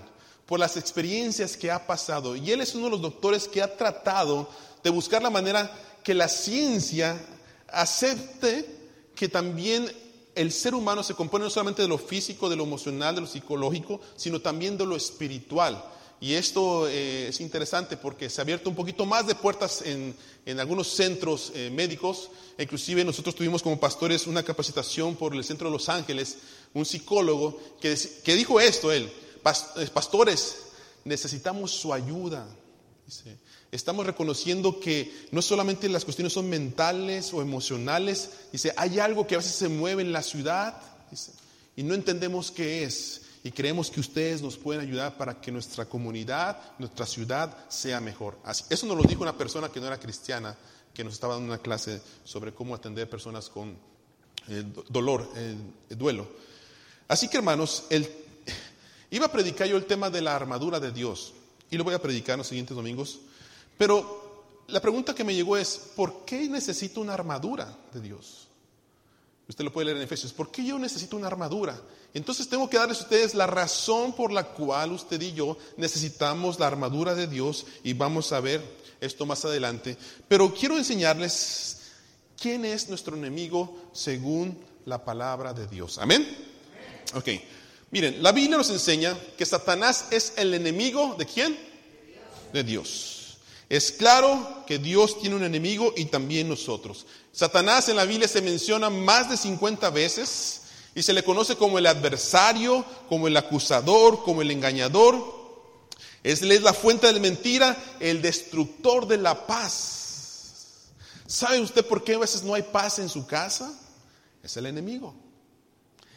por 0.47 0.61
las 0.61 0.77
experiencias 0.77 1.57
que 1.57 1.71
ha 1.71 1.87
pasado. 1.87 2.37
Y 2.37 2.51
él 2.51 2.61
es 2.61 2.75
uno 2.75 2.85
de 2.85 2.93
los 2.93 3.03
doctores 3.03 3.49
que 3.49 3.63
ha 3.63 3.77
tratado 3.77 4.49
de 4.83 4.91
buscar 4.91 5.23
la 5.23 5.31
manera 5.31 5.71
que 6.03 6.15
la 6.15 6.29
ciencia 6.29 7.21
acepte 7.69 8.67
que 9.15 9.29
también 9.29 9.91
el 10.35 10.53
ser 10.53 10.75
humano 10.75 11.03
se 11.03 11.15
compone 11.15 11.45
no 11.45 11.51
solamente 11.51 11.83
de 11.83 11.89
lo 11.89 11.99
físico, 11.99 12.49
de 12.49 12.57
lo 12.57 12.65
emocional, 12.65 13.15
de 13.15 13.23
lo 13.23 13.27
psicológico, 13.27 14.01
sino 14.17 14.41
también 14.41 14.77
de 14.77 14.87
lo 14.87 14.97
espiritual. 14.97 15.83
Y 16.21 16.35
esto 16.35 16.89
eh, 16.89 17.29
es 17.29 17.41
interesante 17.41 17.97
porque 17.97 18.31
se 18.31 18.41
ha 18.41 18.43
abierto 18.43 18.71
un 18.71 18.77
poquito 18.77 19.05
más 19.05 19.27
de 19.27 19.35
puertas 19.35 19.83
en, 19.83 20.15
algunos 20.59 20.89
centros 20.89 21.53
eh, 21.55 21.71
médicos. 21.71 22.31
Inclusive 22.59 23.05
nosotros 23.05 23.35
tuvimos 23.35 23.63
como 23.63 23.79
pastores 23.79 24.27
una 24.27 24.43
capacitación 24.43 25.17
por 25.17 25.35
el 25.35 25.45
centro 25.45 25.69
de 25.69 25.73
Los 25.73 25.89
Ángeles, 25.89 26.39
un 26.73 26.87
psicólogo 26.87 27.61
que, 27.81 27.99
que 28.25 28.35
dijo 28.35 28.61
esto, 28.61 28.93
él, 28.93 29.05
eh, 29.07 29.89
pastores, 29.93 30.57
necesitamos 31.05 31.73
su 31.73 31.93
ayuda. 31.93 32.47
estamos 33.71 34.07
reconociendo 34.07 34.81
que 34.81 35.27
no 35.31 35.43
solamente 35.43 35.89
las 35.89 36.05
cuestiones 36.05 36.33
son 36.33 36.49
mentales 36.49 37.35
o 37.35 37.43
emocionales, 37.43 38.31
dice, 38.53 38.73
hay 38.77 38.99
algo 38.99 39.27
que 39.27 39.35
a 39.35 39.39
veces 39.39 39.55
se 39.55 39.69
mueve 39.69 40.03
en 40.03 40.13
la 40.13 40.23
ciudad 40.23 40.81
y 41.77 41.83
no 41.83 41.95
entendemos 41.95 42.51
qué 42.51 42.85
es 42.85 43.24
y 43.45 43.53
creemos 43.53 43.91
que 43.91 44.01
ustedes 44.01 44.41
nos 44.41 44.57
pueden 44.57 44.81
ayudar 44.81 45.19
para 45.19 45.39
que 45.39 45.53
nuestra 45.53 45.85
comunidad, 45.85 46.59
nuestra 46.79 47.05
ciudad 47.05 47.55
sea 47.69 48.01
mejor. 48.01 48.39
eso 48.71 48.87
nos 48.87 48.97
lo 48.97 49.03
dijo 49.03 49.23
una 49.23 49.37
persona 49.37 49.69
que 49.69 49.81
no 49.81 49.87
era 49.87 50.01
cristiana, 50.01 50.57
que 50.95 51.05
nos 51.05 51.13
estaba 51.13 51.35
dando 51.35 51.53
una 51.53 51.61
clase 51.63 52.01
sobre 52.25 52.55
cómo 52.55 52.75
atender 52.75 53.09
personas 53.09 53.51
con 53.51 53.77
eh, 54.49 54.65
dolor, 54.89 55.31
eh, 55.37 55.57
duelo. 55.91 56.27
Así 57.07 57.29
que 57.29 57.37
hermanos, 57.37 57.85
iba 59.11 59.27
a 59.27 59.33
predicar 59.33 59.69
yo 59.69 59.77
el 59.77 59.85
tema 59.85 60.09
de 60.09 60.23
la 60.23 60.35
armadura 60.35 60.81
de 60.81 60.91
Dios 60.91 61.35
y 61.71 61.77
lo 61.77 61.85
voy 61.85 61.93
a 61.93 62.01
predicar 62.01 62.39
los 62.39 62.47
siguientes 62.47 62.75
domingos, 62.75 63.21
pero 63.77 64.45
la 64.69 64.81
pregunta 64.81 65.15
que 65.15 65.23
me 65.23 65.35
llegó 65.35 65.59
es, 65.59 65.93
¿por 65.95 66.25
qué 66.25 66.49
necesito 66.49 67.03
una 67.03 67.13
armadura 67.13 67.77
de 67.93 68.01
Dios? 68.01 68.49
Usted 69.47 69.65
lo 69.65 69.73
puede 69.73 69.87
leer 69.87 69.99
en 69.99 70.05
Efesios. 70.05 70.33
¿Por 70.33 70.51
qué 70.51 70.65
yo 70.65 70.79
necesito 70.79 71.17
una 71.17 71.27
armadura? 71.27 71.79
Entonces 72.15 72.49
tengo 72.49 72.71
que 72.71 72.79
darles 72.79 73.01
a 73.01 73.03
ustedes 73.03 73.35
la 73.35 73.49
razón 73.49 74.13
por 74.13 74.33
la 74.33 74.45
cual 74.45 74.93
usted 74.93 75.21
y 75.21 75.33
yo 75.33 75.59
necesitamos 75.77 76.61
la 76.61 76.69
armadura 76.69 77.17
de 77.17 77.27
Dios 77.27 77.67
y 77.83 77.93
vamos 77.93 78.33
a 78.33 78.39
ver 78.39 78.63
esto 79.01 79.27
más 79.27 79.45
adelante. 79.45 79.97
Pero 80.29 80.55
quiero 80.55 80.79
enseñarles 80.79 81.79
quién 82.41 82.65
es 82.65 82.89
nuestro 82.89 83.17
enemigo 83.17 83.91
según 83.93 84.57
la 84.87 85.05
palabra 85.05 85.53
de 85.53 85.67
Dios. 85.67 85.99
Amén. 85.99 86.25
Ok. 87.15 87.29
Miren, 87.91 88.23
la 88.23 88.33
Biblia 88.33 88.59
nos 88.59 88.71
enseña 88.71 89.17
que 89.37 89.45
Satanás 89.45 90.07
es 90.11 90.35
el 90.37 90.55
enemigo 90.55 91.17
de 91.19 91.27
quién? 91.27 91.59
De 92.53 92.63
Dios. 92.63 93.39
Es 93.69 93.91
claro 93.91 94.65
que 94.67 94.79
Dios 94.79 95.21
tiene 95.21 95.37
un 95.37 95.45
enemigo 95.45 95.93
y 95.97 96.05
también 96.05 96.49
nosotros. 96.49 97.07
Satanás 97.33 97.89
en 97.89 97.97
la 97.97 98.05
Biblia 98.05 98.29
se 98.29 98.43
menciona 98.43 98.89
más 98.89 99.31
de 99.31 99.37
50 99.37 99.91
veces 99.91 100.64
y 100.95 101.03
se 101.03 101.13
le 101.13 101.25
conoce 101.25 101.57
como 101.57 101.79
el 101.79 101.87
adversario, 101.87 102.85
como 103.09 103.27
el 103.27 103.37
acusador, 103.37 104.23
como 104.25 104.43
el 104.43 104.51
engañador. 104.51 105.43
Es, 106.23 106.43
la 106.43 106.73
fuente 106.73 107.13
de 107.13 107.21
mentira, 107.21 107.77
el 108.01 108.23
destructor 108.23 109.07
de 109.07 109.19
la 109.19 109.47
paz. 109.47 110.91
¿Sabe 111.27 111.61
usted 111.61 111.85
por 111.85 112.05
qué 112.05 112.15
a 112.15 112.19
veces 112.19 112.43
no 112.43 112.55
hay 112.55 112.63
paz 112.63 112.99
en 112.99 113.09
su 113.09 113.27
casa? 113.27 113.73
Es 114.43 114.57
el 114.57 114.67
enemigo. 114.67 115.15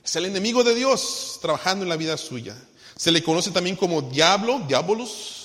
Es 0.03 0.15
el 0.15 0.25
enemigo 0.25 0.63
de 0.63 0.75
Dios 0.75 1.39
trabajando 1.41 1.84
en 1.84 1.89
la 1.89 1.98
vida 1.98 2.17
suya. 2.17 2.55
Se 2.96 3.12
le 3.12 3.24
conoce 3.24 3.51
también 3.51 3.75
como 3.75 4.01
diablo, 4.01 4.62
diabolos, 4.67 5.38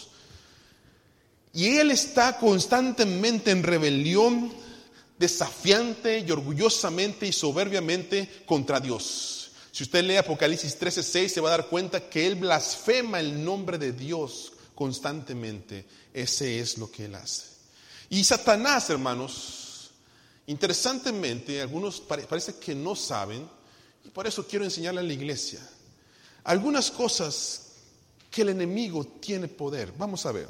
y 1.55 1.77
él 1.77 1.91
está 1.91 2.39
constantemente 2.39 3.51
en 3.51 3.63
rebelión, 3.63 4.53
desafiante 5.23 6.19
y 6.19 6.33
orgullosamente 6.33 7.29
y 7.29 7.33
soberbiamente 7.33 8.43
contra 8.45 8.81
Dios. 8.81 9.53
Si 9.71 9.85
usted 9.85 10.03
lee 10.03 10.17
Apocalipsis 10.17 10.77
13:6 10.77 11.29
se 11.29 11.41
va 11.41 11.51
a 11.51 11.59
dar 11.59 11.69
cuenta 11.69 12.09
que 12.11 12.27
él 12.27 12.35
blasfema 12.35 13.21
el 13.21 13.45
nombre 13.45 13.79
de 13.79 13.93
Dios 13.93 14.53
constantemente. 14.75 15.87
Ese 16.13 16.59
es 16.59 16.77
lo 16.77 16.91
que 16.91 17.05
él 17.05 17.15
hace. 17.15 17.45
Y 18.11 18.25
Satanás, 18.25 18.91
hermanos, 18.91 19.91
interesantemente, 20.49 21.63
algunos 21.63 22.01
parece 22.01 22.57
que 22.57 22.75
no 22.75 22.97
saben, 22.97 23.49
y 24.05 24.09
por 24.09 24.27
eso 24.27 24.45
quiero 24.45 24.65
enseñarle 24.65 25.01
a 25.01 25.05
la 25.05 25.13
iglesia, 25.13 25.61
algunas 26.43 26.91
cosas 26.91 27.75
que 28.29 28.43
el 28.43 28.49
enemigo 28.49 29.05
tiene 29.21 29.47
poder. 29.47 29.93
Vamos 29.97 30.27
a 30.27 30.33
ver. 30.33 30.49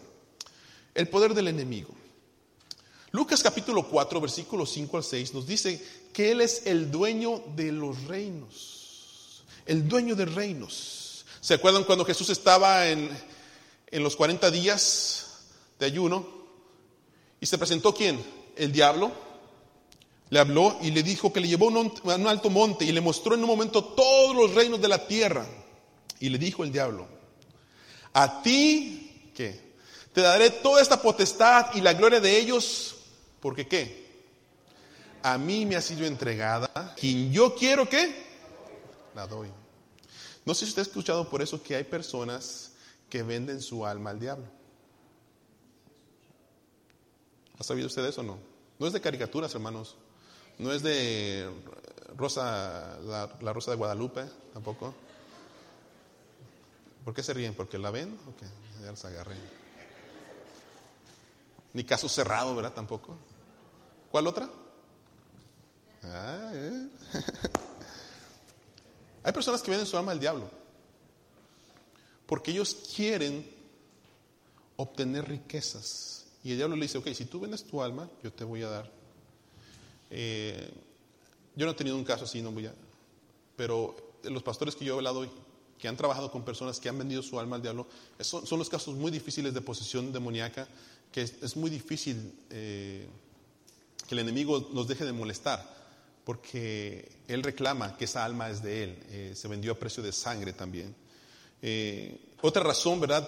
El 0.95 1.09
poder 1.09 1.35
del 1.35 1.49
enemigo. 1.49 1.95
Lucas 3.13 3.43
capítulo 3.43 3.87
4, 3.87 4.21
versículos 4.21 4.71
5 4.71 4.97
al 4.97 5.05
6 5.05 5.35
nos 5.35 5.47
dice 5.47 5.85
que 6.13 6.33
Él 6.33 6.41
es 6.41 6.67
el 6.67 6.91
dueño 6.91 7.43
de 7.55 7.71
los 7.71 8.05
reinos. 8.05 9.45
El 9.67 9.87
dueño 9.87 10.17
de 10.17 10.25
reinos. 10.25 11.27
¿Se 11.41 11.55
acuerdan 11.55 11.85
cuando 11.85 12.07
Jesús 12.07 12.31
estaba 12.31 12.89
en, 12.89 13.11
en 13.91 14.03
los 14.03 14.17
40 14.17 14.51
días 14.51 15.27
de 15.79 15.87
ayuno? 15.87 16.27
Y 17.39 17.47
se 17.47 17.59
presentó 17.59 17.95
quién? 17.95 18.19
El 18.57 18.73
diablo 18.73 19.13
le 20.31 20.39
habló 20.39 20.79
y 20.81 20.91
le 20.91 21.03
dijo 21.03 21.31
que 21.31 21.41
le 21.41 21.49
llevó 21.49 21.69
a 21.69 22.15
un 22.15 22.27
alto 22.27 22.49
monte 22.49 22.87
y 22.87 22.93
le 22.93 23.03
mostró 23.03 23.35
en 23.35 23.43
un 23.43 23.49
momento 23.49 23.85
todos 23.85 24.35
los 24.35 24.55
reinos 24.55 24.81
de 24.81 24.89
la 24.89 25.07
tierra. 25.07 25.47
Y 26.19 26.31
le 26.31 26.39
dijo 26.39 26.65
el 26.65 26.73
diablo, 26.73 27.07
a 28.15 28.41
ti, 28.41 29.31
¿qué? 29.35 29.73
Te 30.15 30.23
daré 30.23 30.49
toda 30.49 30.81
esta 30.81 31.03
potestad 31.03 31.75
y 31.75 31.83
la 31.83 31.93
gloria 31.93 32.19
de 32.19 32.39
ellos, 32.39 32.97
porque 33.43 33.67
¿qué? 33.67 34.11
A 35.23 35.37
mí 35.37 35.67
me 35.67 35.77
ha 35.77 35.83
sido 35.83 36.07
entregada, 36.07 36.95
quien 36.97 37.33
yo 37.33 37.55
quiero 37.55 37.89
que 37.89 38.25
la 39.15 39.27
doy. 39.27 39.49
No 40.45 40.55
sé 40.55 40.65
si 40.65 40.71
usted 40.71 40.83
ha 40.83 40.87
escuchado 40.87 41.29
por 41.29 41.43
eso 41.43 41.63
que 41.63 41.77
hay 41.77 41.85
personas 41.85 42.73
que 43.11 43.23
venden 43.23 43.61
su 43.61 43.85
alma 43.85 44.11
al 44.11 44.21
diablo. 44.21 44.47
¿Ha 47.59 47.65
sabido 47.65 47.89
usted 47.89 48.05
eso 48.05 48.23
o 48.23 48.25
no? 48.25 48.39
No 48.79 48.87
es 48.87 48.93
de 48.93 49.01
caricaturas, 49.01 49.55
hermanos. 49.55 49.97
No 50.59 50.73
es 50.73 50.83
de 50.83 51.49
Rosa, 52.17 52.99
la, 53.03 53.53
Rosa 53.53 53.73
de 53.73 53.77
Guadalupe, 53.77 54.25
tampoco. 54.53 54.95
¿Por 57.05 57.15
qué 57.15 57.23
se 57.23 57.35
ríen? 57.35 57.55
¿Porque 57.55 57.79
la 57.79 57.91
ven? 57.91 58.19
Ok, 58.29 58.43
ya 58.83 58.91
los 58.91 59.05
agarré. 59.05 59.37
Ni 61.73 61.85
caso 61.85 62.09
cerrado, 62.09 62.55
¿verdad? 62.55 62.73
Tampoco. 62.73 63.17
¿Cuál 64.13 64.29
otra? 64.29 64.49
Ah, 66.05 66.51
eh. 66.55 66.89
Hay 69.25 69.33
personas 69.33 69.63
que 69.63 69.71
venden 69.71 69.87
su 69.87 69.97
alma 69.97 70.13
al 70.13 70.21
diablo. 70.21 70.49
Porque 72.27 72.53
ellos 72.53 72.77
quieren 72.95 73.45
obtener 74.77 75.29
riquezas. 75.29 76.27
Y 76.45 76.53
el 76.53 76.59
diablo 76.59 76.77
le 76.77 76.83
dice, 76.83 76.99
ok, 76.99 77.09
si 77.09 77.25
tú 77.25 77.41
vendes 77.41 77.65
tu 77.65 77.83
alma, 77.83 78.09
yo 78.23 78.33
te 78.33 78.45
voy 78.45 78.63
a 78.63 78.69
dar 78.69 79.03
eh, 80.15 80.71
yo 81.57 81.65
no 81.65 81.73
he 81.73 81.75
tenido 81.75 81.97
un 81.97 82.05
caso 82.05 82.25
así, 82.25 82.43
no 82.43 82.53
voy 82.53 82.67
a, 82.67 82.75
pero 83.57 83.97
los 84.25 84.43
pastores 84.43 84.77
que 84.77 84.85
yo 84.85 84.93
he 84.93 84.97
hablado 84.99 85.27
que 85.79 85.89
han 85.89 85.97
trabajado 85.97 86.31
con 86.31 86.45
personas 86.45 86.79
que 86.79 86.91
han 86.91 86.99
vendido 86.99 87.23
su 87.23 87.41
alma 87.41 87.57
al 87.57 87.63
diablo, 87.63 87.87
son, 88.21 88.47
son 88.47 88.59
los 88.59 88.69
casos 88.69 88.95
muy 88.95 89.11
difíciles 89.11 89.55
de 89.55 89.63
posesión 89.63 90.13
demoníaca, 90.13 90.69
que 91.11 91.23
es, 91.23 91.57
muy 91.57 91.71
difícil 91.71 92.35
eh, 92.51 93.09
que 94.13 94.21
el 94.21 94.29
enemigo 94.29 94.69
nos 94.75 94.87
deje 94.87 95.07
de 95.07 95.13
molestar, 95.15 95.67
porque 96.23 97.11
él 97.29 97.43
reclama 97.43 97.97
que 97.97 98.05
esa 98.05 98.23
alma 98.23 98.51
es 98.51 98.63
de 98.63 98.85
él, 98.85 98.99
eh, 99.09 99.33
se 99.35 99.49
vendió 99.49 99.73
a 99.73 99.79
precio 99.79 100.03
de 100.03 100.13
sangre 100.13 100.53
también. 100.53 100.95
otra 102.43 102.63
razón, 102.63 103.01
¿verdad? 103.01 103.27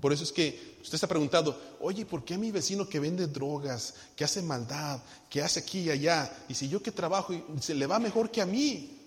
Por 0.00 0.12
eso 0.12 0.24
es 0.24 0.32
que 0.32 0.78
usted 0.82 0.96
está 0.96 1.06
preguntando, 1.06 1.76
oye, 1.78 2.04
¿por 2.04 2.24
qué 2.24 2.34
a 2.34 2.38
mi 2.38 2.50
vecino 2.50 2.88
que 2.88 2.98
vende 2.98 3.28
drogas, 3.28 3.94
que 4.16 4.24
hace 4.24 4.42
maldad, 4.42 5.00
que 5.30 5.42
hace 5.42 5.60
aquí 5.60 5.82
y 5.82 5.90
allá, 5.90 6.44
y 6.48 6.54
si 6.54 6.68
yo 6.68 6.82
que 6.82 6.90
trabajo 6.90 7.32
se 7.60 7.76
le 7.76 7.86
va 7.86 8.00
mejor 8.00 8.32
que 8.32 8.40
a 8.40 8.46
mí? 8.46 8.98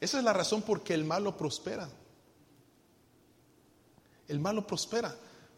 Esa 0.00 0.18
es 0.18 0.24
la 0.24 0.32
razón 0.32 0.62
por 0.62 0.84
que 0.84 0.94
el 0.94 1.04
malo 1.04 1.36
prospera. 1.36 1.88
El 4.28 4.38
malo 4.38 4.64
prospera 4.64 5.12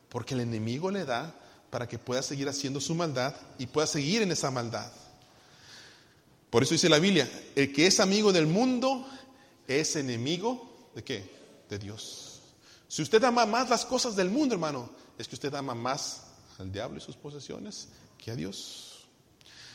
porque 0.08 0.32
el 0.32 0.40
enemigo 0.40 0.90
le 0.90 1.04
da 1.04 1.34
para 1.70 1.86
que 1.86 1.98
pueda 1.98 2.22
seguir 2.22 2.48
haciendo 2.48 2.80
su 2.80 2.94
maldad 2.94 3.34
y 3.58 3.66
pueda 3.66 3.86
seguir 3.86 4.22
en 4.22 4.32
esa 4.32 4.50
maldad. 4.50 4.90
Por 6.50 6.62
eso 6.62 6.74
dice 6.74 6.88
la 6.88 6.98
Biblia, 6.98 7.30
el 7.54 7.72
que 7.72 7.86
es 7.86 8.00
amigo 8.00 8.32
del 8.32 8.46
mundo 8.46 9.06
es 9.66 9.96
enemigo 9.96 10.90
de 10.94 11.04
qué? 11.04 11.30
De 11.68 11.78
Dios. 11.78 12.40
Si 12.88 13.02
usted 13.02 13.22
ama 13.24 13.44
más 13.44 13.68
las 13.68 13.84
cosas 13.84 14.16
del 14.16 14.30
mundo, 14.30 14.54
hermano, 14.54 14.90
es 15.18 15.28
que 15.28 15.34
usted 15.34 15.54
ama 15.54 15.74
más 15.74 16.22
al 16.58 16.72
diablo 16.72 16.96
y 16.96 17.00
sus 17.02 17.16
posesiones 17.16 17.88
que 18.16 18.30
a 18.30 18.34
Dios. 18.34 19.06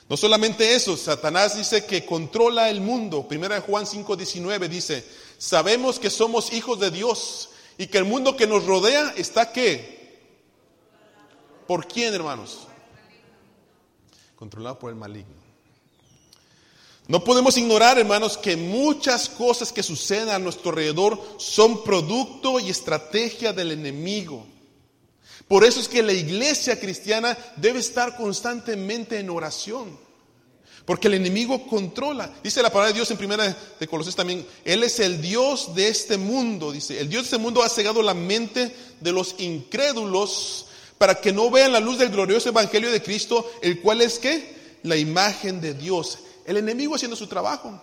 No 0.10 0.18
solamente 0.18 0.76
eso, 0.76 0.98
Satanás 0.98 1.56
dice 1.56 1.86
que 1.86 2.06
controla 2.06 2.70
el 2.70 2.82
mundo. 2.82 3.28
Primera 3.28 3.56
de 3.56 3.62
Juan 3.62 3.86
5:19 3.86 4.68
dice, 4.68 5.06
sabemos 5.38 6.00
que 6.00 6.10
somos 6.10 6.52
hijos 6.54 6.80
de 6.80 6.92
Dios 6.92 7.50
y 7.78 7.88
que 7.88 8.00
el 8.00 8.06
mundo 8.06 8.36
que 8.36 8.48
nos 8.48 8.66
rodea 8.66 9.14
está 9.16 9.52
qué? 9.52 10.03
¿Por 11.68 11.88
quién, 11.88 12.14
hermanos? 12.14 12.68
Controlado 14.36 14.80
por 14.80 14.90
el 14.90 14.96
maligno. 14.96 15.44
No 17.08 17.24
podemos 17.24 17.58
ignorar, 17.58 18.00
hermanos, 18.00 18.38
que 18.38 18.56
muchas 18.56 19.28
cosas 19.28 19.74
que 19.74 19.84
suceden 19.84 20.30
a 20.30 20.40
nuestro 20.40 20.70
alrededor 20.70 21.22
son 21.38 21.84
producto 21.84 22.60
y 22.60 22.70
estrategia 22.70 23.52
del 23.52 23.72
enemigo. 23.72 24.46
Por 25.48 25.66
eso 25.66 25.82
es 25.82 25.90
que 25.90 26.02
la 26.02 26.14
iglesia 26.14 26.80
cristiana 26.80 27.38
debe 27.58 27.80
estar 27.80 28.16
constantemente 28.16 29.20
en 29.20 29.30
oración. 29.30 29.98
Porque 30.86 31.08
el 31.08 31.14
enemigo 31.16 31.68
controla. 31.68 32.34
Dice 32.44 32.62
la 32.62 32.70
palabra 32.70 32.90
de 32.90 32.96
Dios 32.96 33.12
en 33.12 33.18
primera 33.18 33.56
de 33.80 33.88
Colosenses 33.88 34.16
también, 34.16 34.46
Él 34.66 34.84
es 34.84 35.00
el 35.00 35.22
Dios 35.22 35.76
de 35.76 35.88
este 35.88 36.18
mundo. 36.18 36.72
Dice, 36.72 37.00
el 37.00 37.10
Dios 37.10 37.24
de 37.24 37.28
este 37.28 37.38
mundo 37.38 37.64
ha 37.64 37.70
cegado 37.70 38.02
la 38.02 38.14
mente 38.14 38.74
de 39.00 39.12
los 39.12 39.36
incrédulos 39.40 40.68
para 40.98 41.16
que 41.16 41.32
no 41.32 41.50
vean 41.50 41.72
la 41.72 41.80
luz 41.80 41.98
del 41.98 42.10
glorioso 42.10 42.50
evangelio 42.50 42.92
de 42.92 43.02
Cristo, 43.02 43.50
el 43.62 43.82
cual 43.82 44.02
es 44.02 44.20
que 44.20 44.80
la 44.84 44.98
imagen 44.98 45.60
de 45.60 45.74
Dios. 45.74 46.20
El 46.46 46.58
enemigo 46.58 46.96
haciendo 46.96 47.16
su 47.16 47.28
trabajo. 47.28 47.82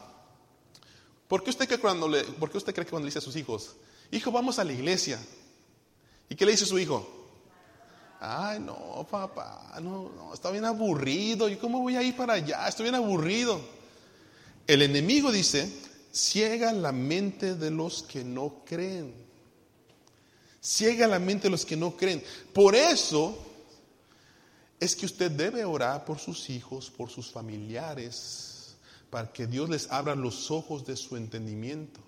¿Por 1.29 1.43
qué 1.45 1.51
usted 1.51 1.67
cree, 1.67 1.79
cuando 1.79 2.09
le, 2.09 2.25
¿Por 2.25 2.51
qué 2.51 2.59
usted 2.59 2.75
cree 2.75 2.85
que 2.85 2.91
cuando 2.91 3.05
le 3.05 3.11
dice 3.11 3.19
a 3.19 3.23
sus 3.23 3.37
hijos, 3.37 3.77
hijo, 4.11 4.33
vamos 4.33 4.59
a 4.59 4.65
la 4.65 4.73
iglesia? 4.73 5.19
¿Y 6.29 6.35
qué 6.35 6.45
le 6.45 6.53
dice 6.53 6.67
su 6.67 6.79
hijo? 6.79 7.09
Ay, 8.21 8.61
no, 8.61 9.07
papá, 9.11 9.79
no, 9.81 10.11
no, 10.15 10.35
está 10.35 10.51
bien 10.51 10.65
aburrido. 10.65 11.49
¿Y 11.49 11.57
cómo 11.57 11.81
voy 11.81 11.97
a 11.97 12.03
ir 12.03 12.17
para 12.17 12.35
allá? 12.35 12.69
Estoy 12.69 12.85
bien 12.85 12.95
aburrido. 12.95 13.61
El 14.67 14.83
enemigo 14.83 15.33
dice, 15.33 15.73
ciega 16.13 16.73
la 16.73 16.93
mente 16.93 17.55
de 17.55 17.71
los 17.71 18.03
que 18.03 18.23
no 18.23 18.63
creen. 18.67 19.15
Ciega 20.61 21.07
la 21.07 21.19
mente 21.19 21.45
de 21.45 21.51
los 21.51 21.65
que 21.65 21.77
no 21.77 21.97
creen. 21.97 22.23
Por 22.53 22.75
eso 22.75 23.37
es 24.79 24.97
que 24.97 25.07
usted 25.07 25.31
debe 25.31 25.65
orar 25.65 26.05
por 26.05 26.19
sus 26.19 26.51
hijos, 26.51 26.91
por 26.91 27.11
sus 27.11 27.31
familiares, 27.31 28.75
para 29.11 29.33
que 29.33 29.47
Dios 29.47 29.69
les 29.69 29.91
abra 29.91 30.15
los 30.15 30.51
ojos 30.51 30.87
de 30.87 30.97
su 30.97 31.17
entendimiento. 31.17 32.01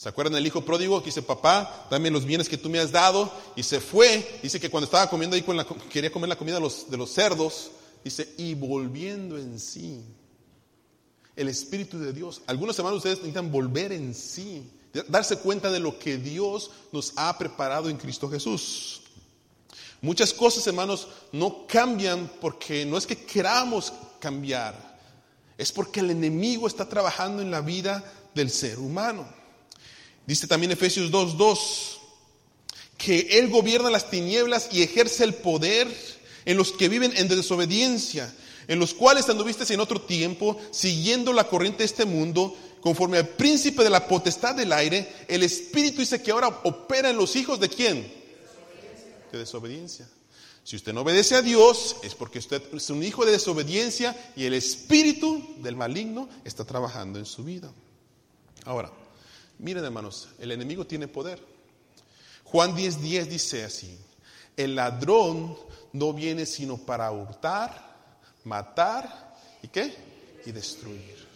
¿Se 0.00 0.08
acuerdan 0.08 0.32
del 0.32 0.46
hijo 0.46 0.64
pródigo 0.64 1.00
que 1.00 1.06
dice, 1.06 1.20
papá, 1.20 1.86
dame 1.90 2.10
los 2.10 2.24
bienes 2.24 2.48
que 2.48 2.56
tú 2.56 2.70
me 2.70 2.78
has 2.78 2.90
dado? 2.90 3.30
Y 3.54 3.62
se 3.62 3.80
fue. 3.80 4.40
Dice 4.42 4.58
que 4.58 4.70
cuando 4.70 4.86
estaba 4.86 5.10
comiendo 5.10 5.36
ahí, 5.36 5.42
con 5.42 5.58
la, 5.58 5.66
quería 5.66 6.10
comer 6.10 6.30
la 6.30 6.38
comida 6.38 6.54
de 6.54 6.96
los, 6.96 7.12
cerdos, 7.12 7.70
dice, 8.02 8.32
y 8.38 8.54
volviendo 8.54 9.36
en 9.36 9.60
sí. 9.60 10.02
El 11.36 11.48
Espíritu 11.48 11.98
de 11.98 12.14
Dios. 12.14 12.40
Algunos 12.46 12.78
hermanos 12.78 12.96
ustedes 12.98 13.18
necesitan 13.18 13.52
volver 13.52 13.92
en 13.92 14.14
sí, 14.14 14.70
darse 15.08 15.36
cuenta 15.36 15.70
de 15.70 15.80
lo 15.80 15.98
que 15.98 16.18
Dios 16.18 16.70
nos 16.92 17.12
ha 17.16 17.36
preparado 17.38 17.88
en 17.88 17.96
Cristo 17.96 18.28
Jesús. 18.28 19.02
Muchas 20.00 20.32
cosas, 20.32 20.66
hermanos, 20.66 21.08
no 21.32 21.66
cambian 21.66 22.30
porque 22.40 22.84
no 22.86 22.96
es 22.96 23.06
que 23.06 23.24
queramos 23.24 23.92
cambiar 24.18 24.90
es 25.60 25.72
porque 25.72 26.00
el 26.00 26.10
enemigo 26.10 26.66
está 26.66 26.88
trabajando 26.88 27.42
en 27.42 27.50
la 27.50 27.60
vida 27.60 28.02
del 28.34 28.50
ser 28.50 28.78
humano. 28.78 29.28
Dice 30.26 30.46
también 30.46 30.72
Efesios 30.72 31.10
2.2 31.12 31.98
que 32.96 33.38
Él 33.38 33.50
gobierna 33.50 33.90
las 33.90 34.08
tinieblas 34.08 34.70
y 34.72 34.82
ejerce 34.82 35.22
el 35.22 35.34
poder 35.34 35.86
en 36.46 36.56
los 36.56 36.72
que 36.72 36.88
viven 36.88 37.12
en 37.14 37.28
desobediencia, 37.28 38.34
en 38.68 38.78
los 38.78 38.94
cuales 38.94 39.28
anduviste 39.28 39.70
en 39.74 39.80
otro 39.80 40.00
tiempo, 40.00 40.58
siguiendo 40.70 41.34
la 41.34 41.44
corriente 41.44 41.80
de 41.80 41.84
este 41.84 42.06
mundo, 42.06 42.56
conforme 42.80 43.18
al 43.18 43.28
príncipe 43.28 43.82
de 43.82 43.90
la 43.90 44.06
potestad 44.06 44.54
del 44.54 44.72
aire, 44.72 45.24
el 45.28 45.42
Espíritu 45.42 46.00
dice 46.00 46.22
que 46.22 46.30
ahora 46.30 46.48
opera 46.64 47.10
en 47.10 47.16
los 47.16 47.36
hijos 47.36 47.60
de 47.60 47.68
quién? 47.68 48.12
De 49.30 49.38
desobediencia. 49.38 50.08
Si 50.64 50.76
usted 50.76 50.92
no 50.92 51.00
obedece 51.00 51.34
a 51.34 51.42
Dios 51.42 51.96
es 52.02 52.14
porque 52.14 52.38
usted 52.38 52.62
es 52.74 52.90
un 52.90 53.02
hijo 53.02 53.24
de 53.24 53.32
desobediencia 53.32 54.14
y 54.36 54.44
el 54.44 54.54
espíritu 54.54 55.56
del 55.58 55.74
maligno 55.74 56.28
está 56.44 56.64
trabajando 56.64 57.18
en 57.18 57.24
su 57.24 57.44
vida. 57.44 57.72
Ahora, 58.64 58.92
miren 59.58 59.84
hermanos, 59.84 60.28
el 60.38 60.52
enemigo 60.52 60.86
tiene 60.86 61.08
poder. 61.08 61.42
Juan 62.44 62.76
10:10 62.76 62.98
10 62.98 63.30
dice 63.30 63.64
así, 63.64 63.98
el 64.56 64.74
ladrón 64.74 65.56
no 65.92 66.12
viene 66.12 66.44
sino 66.46 66.76
para 66.76 67.10
hurtar, 67.10 67.96
matar 68.44 69.36
y 69.62 69.68
qué? 69.68 69.94
Y 70.44 70.52
destruir. 70.52 71.29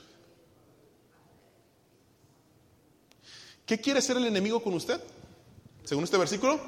¿Qué 3.67 3.81
quiere 3.81 3.99
hacer 3.99 4.17
el 4.17 4.27
enemigo 4.27 4.63
con 4.63 4.75
usted? 4.75 5.01
Según 5.85 6.05
este 6.05 6.19
versículo, 6.19 6.61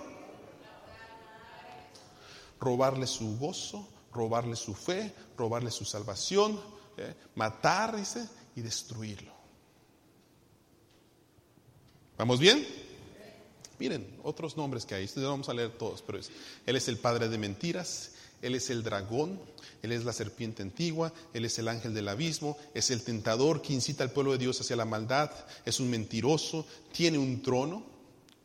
robarle 2.58 3.06
su 3.06 3.38
gozo, 3.38 3.88
robarle 4.12 4.56
su 4.56 4.74
fe, 4.74 5.14
robarle 5.36 5.70
su 5.70 5.84
salvación, 5.84 6.58
¿eh? 6.96 7.14
matar, 7.34 7.96
dice, 7.96 8.26
y 8.54 8.62
destruirlo. 8.62 9.32
¿Vamos 12.16 12.40
bien? 12.40 12.66
Miren, 13.78 14.18
otros 14.22 14.56
nombres 14.56 14.86
que 14.86 14.94
hay, 14.94 15.10
no 15.16 15.28
vamos 15.28 15.50
a 15.50 15.54
leer 15.54 15.76
todos, 15.76 16.00
pero 16.00 16.18
Él 16.64 16.76
es 16.76 16.88
el 16.88 16.96
padre 16.96 17.28
de 17.28 17.36
mentiras, 17.36 18.12
Él 18.42 18.54
es 18.54 18.70
el 18.70 18.82
dragón, 18.82 19.40
Él 19.82 19.92
es 19.92 20.04
la 20.04 20.12
serpiente 20.12 20.62
antigua, 20.62 21.12
Él 21.32 21.44
es 21.44 21.58
el 21.58 21.68
ángel 21.68 21.94
del 21.94 22.08
abismo, 22.08 22.56
es 22.74 22.90
el 22.90 23.02
tentador 23.02 23.62
que 23.62 23.72
incita 23.72 24.04
al 24.04 24.12
pueblo 24.12 24.32
de 24.32 24.38
Dios 24.38 24.60
hacia 24.60 24.76
la 24.76 24.84
maldad, 24.84 25.30
es 25.64 25.80
un 25.80 25.90
mentiroso, 25.90 26.66
tiene 26.92 27.18
un 27.18 27.42
trono. 27.42 27.84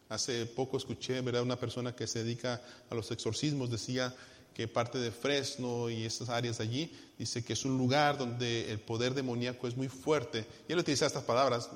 Hace 0.09 0.45
poco 0.45 0.75
escuché, 0.75 1.21
¿verdad? 1.21 1.41
Una 1.41 1.59
persona 1.59 1.95
que 1.95 2.05
se 2.05 2.23
dedica 2.23 2.61
a 2.89 2.95
los 2.95 3.11
exorcismos 3.11 3.69
decía 3.69 4.13
que 4.53 4.67
parte 4.67 4.97
de 4.97 5.11
Fresno 5.11 5.89
y 5.89 6.03
estas 6.03 6.29
áreas 6.29 6.59
allí, 6.59 6.91
dice 7.17 7.43
que 7.43 7.53
es 7.53 7.63
un 7.63 7.77
lugar 7.77 8.17
donde 8.17 8.69
el 8.71 8.79
poder 8.79 9.13
demoníaco 9.13 9.67
es 9.67 9.77
muy 9.77 9.87
fuerte. 9.87 10.45
Y 10.67 10.73
él 10.73 10.79
utiliza 10.79 11.05
estas 11.05 11.23
palabras, 11.23 11.69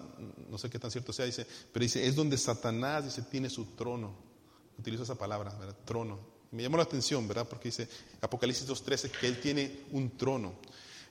no 0.50 0.58
sé 0.58 0.70
qué 0.70 0.80
tan 0.80 0.92
cierto 0.92 1.14
sea, 1.14 1.26
dice, 1.26 1.48
pero 1.72 1.84
dice, 1.84 2.06
es 2.06 2.16
donde 2.16 2.38
Satanás, 2.38 3.06
dice, 3.06 3.22
tiene 3.22 3.50
su 3.50 3.66
trono. 3.68 4.14
Utiliza 4.78 5.04
esa 5.04 5.16
palabra, 5.16 5.56
¿verdad? 5.58 5.78
Trono. 5.86 6.35
Me 6.56 6.64
llamó 6.64 6.78
la 6.78 6.84
atención, 6.84 7.28
¿verdad? 7.28 7.46
Porque 7.48 7.68
dice 7.68 7.88
Apocalipsis 8.22 8.66
2.13 8.66 9.12
que 9.12 9.28
Él 9.28 9.42
tiene 9.42 9.80
un 9.92 10.16
trono. 10.16 10.54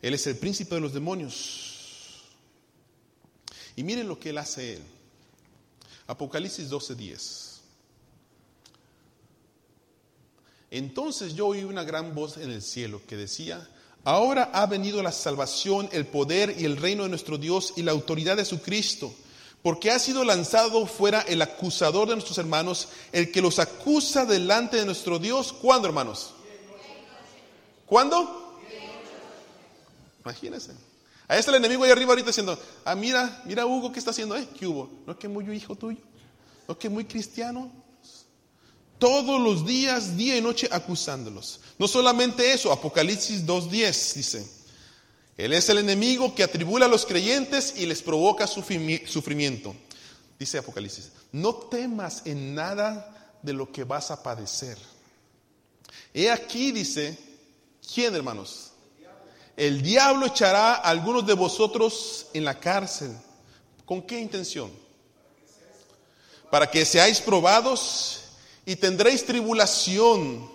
Él 0.00 0.14
es 0.14 0.26
el 0.26 0.38
príncipe 0.38 0.74
de 0.74 0.80
los 0.80 0.94
demonios. 0.94 2.24
Y 3.76 3.82
miren 3.82 4.08
lo 4.08 4.18
que 4.18 4.30
Él 4.30 4.38
hace 4.38 4.74
Él. 4.74 4.82
Apocalipsis 6.06 6.70
12.10. 6.70 7.54
Entonces 10.70 11.34
yo 11.34 11.48
oí 11.48 11.62
una 11.62 11.84
gran 11.84 12.14
voz 12.14 12.38
en 12.38 12.50
el 12.50 12.62
cielo 12.62 13.02
que 13.06 13.16
decía, 13.16 13.68
ahora 14.02 14.50
ha 14.54 14.64
venido 14.64 15.02
la 15.02 15.12
salvación, 15.12 15.90
el 15.92 16.06
poder 16.06 16.54
y 16.58 16.64
el 16.64 16.78
reino 16.78 17.02
de 17.02 17.10
nuestro 17.10 17.36
Dios 17.36 17.74
y 17.76 17.82
la 17.82 17.92
autoridad 17.92 18.38
de 18.38 18.46
su 18.46 18.62
Cristo, 18.62 19.14
porque 19.64 19.90
ha 19.90 19.98
sido 19.98 20.24
lanzado 20.24 20.84
fuera 20.84 21.22
el 21.22 21.40
acusador 21.40 22.06
de 22.06 22.16
nuestros 22.16 22.36
hermanos, 22.36 22.88
el 23.12 23.32
que 23.32 23.40
los 23.40 23.58
acusa 23.58 24.26
delante 24.26 24.76
de 24.76 24.84
nuestro 24.84 25.18
Dios. 25.18 25.54
¿Cuándo, 25.54 25.88
hermanos? 25.88 26.34
¿Cuándo? 27.86 28.60
Imagínense. 30.22 30.72
Ahí 31.26 31.38
está 31.38 31.50
el 31.50 31.56
enemigo 31.56 31.82
ahí 31.82 31.90
arriba 31.90 32.10
ahorita 32.10 32.26
diciendo, 32.26 32.58
ah, 32.84 32.94
mira, 32.94 33.40
mira 33.46 33.64
Hugo, 33.64 33.90
¿qué 33.90 33.98
está 33.98 34.10
haciendo? 34.10 34.36
Eh, 34.36 34.46
¿Qué 34.58 34.66
hubo? 34.66 34.90
¿No 35.06 35.18
que 35.18 35.28
muy 35.28 35.50
hijo 35.56 35.74
tuyo? 35.74 36.00
¿No 36.68 36.78
que 36.78 36.90
muy 36.90 37.06
cristiano? 37.06 37.72
todos 38.98 39.40
los 39.40 39.66
días, 39.66 40.16
día 40.16 40.36
y 40.36 40.40
noche, 40.40 40.68
acusándolos. 40.70 41.60
No 41.78 41.88
solamente 41.88 42.52
eso, 42.52 42.72
Apocalipsis 42.72 43.44
2.10 43.44 44.14
dice, 44.14 44.46
Él 45.36 45.52
es 45.52 45.68
el 45.68 45.78
enemigo 45.78 46.34
que 46.34 46.44
atribula 46.44 46.86
a 46.86 46.88
los 46.88 47.06
creyentes 47.06 47.74
y 47.76 47.86
les 47.86 48.02
provoca 48.02 48.46
sufrimiento. 48.46 49.74
Dice 50.38 50.58
Apocalipsis, 50.58 51.10
no 51.32 51.54
temas 51.54 52.22
en 52.24 52.54
nada 52.54 53.36
de 53.42 53.52
lo 53.52 53.70
que 53.70 53.84
vas 53.84 54.10
a 54.10 54.22
padecer. 54.22 54.78
He 56.12 56.30
aquí, 56.30 56.70
dice, 56.70 57.18
¿quién 57.92 58.14
hermanos? 58.14 58.70
El 59.56 59.82
diablo 59.82 60.26
echará 60.26 60.74
a 60.74 60.90
algunos 60.90 61.26
de 61.26 61.34
vosotros 61.34 62.26
en 62.32 62.44
la 62.44 62.58
cárcel. 62.58 63.16
¿Con 63.84 64.02
qué 64.02 64.20
intención? 64.20 64.70
Para 66.50 66.70
que 66.70 66.84
seáis 66.84 67.20
probados 67.20 68.20
y 68.64 68.76
tendréis 68.76 69.24
tribulación. 69.24 70.50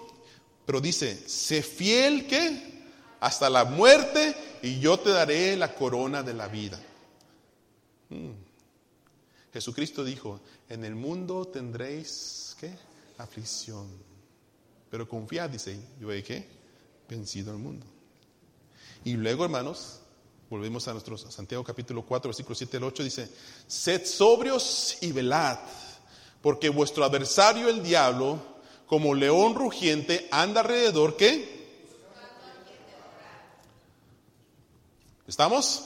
Pero 0.65 0.81
dice, 0.81 1.27
sé 1.27 1.63
fiel 1.63 2.27
que 2.27 2.78
hasta 3.20 3.50
la 3.50 3.66
muerte 3.66 4.36
y 4.62 4.80
yo 4.80 5.00
te 5.00 5.10
daré 5.10 5.56
la 5.56 5.74
corona 5.74 6.24
de 6.24 6.34
la 6.34 6.48
vida. 6.48 6.80
Hmm. 8.10 8.32
Jesucristo 9.54 10.04
dijo, 10.04 10.42
en 10.70 10.86
el 10.86 10.96
mundo 10.96 11.46
tendréis 11.48 12.56
¿qué? 12.60 12.72
aflicción. 13.18 13.88
Pero 14.90 15.08
confiad, 15.08 15.50
dice, 15.50 15.80
yo 16.00 16.12
he 16.12 16.24
que 16.24 16.46
vencido 17.08 17.52
el 17.52 17.58
mundo. 17.58 17.86
Y 19.04 19.14
luego, 19.14 19.46
hermanos, 19.46 20.02
volvemos 20.50 20.88
a 20.88 20.94
nuestro 20.94 21.18
Santiago 21.18 21.64
capítulo 21.64 22.04
4, 22.04 22.30
versículo 22.30 22.56
7 22.56 22.78
al 22.78 22.84
8, 22.84 23.04
dice, 23.04 23.30
sed 23.68 24.06
sobrios 24.06 24.98
y 25.02 25.12
velad 25.12 25.60
porque 26.42 26.70
vuestro 26.70 27.04
adversario 27.04 27.70
el 27.70 27.84
diablo, 27.84 28.40
como 28.88 29.14
león 29.14 29.56
rugiente, 29.56 30.28
anda 30.32 30.62
alrededor, 30.62 31.16
¿qué? 31.16 31.58
¿Estamos? 35.29 35.83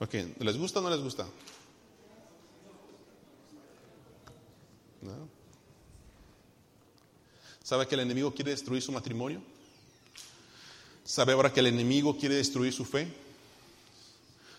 Ok, 0.00 0.14
¿les 0.38 0.56
gusta 0.56 0.78
o 0.78 0.82
no 0.82 0.88
les 0.88 1.00
gusta? 1.00 1.26
¿No? 5.02 5.28
¿Sabe 7.62 7.86
que 7.86 7.94
el 7.94 8.00
enemigo 8.00 8.32
quiere 8.32 8.52
destruir 8.52 8.80
su 8.80 8.90
matrimonio? 8.90 9.42
¿Sabe 11.04 11.34
ahora 11.34 11.52
que 11.52 11.60
el 11.60 11.66
enemigo 11.66 12.16
quiere 12.16 12.36
destruir 12.36 12.72
su 12.72 12.86
fe? 12.86 13.12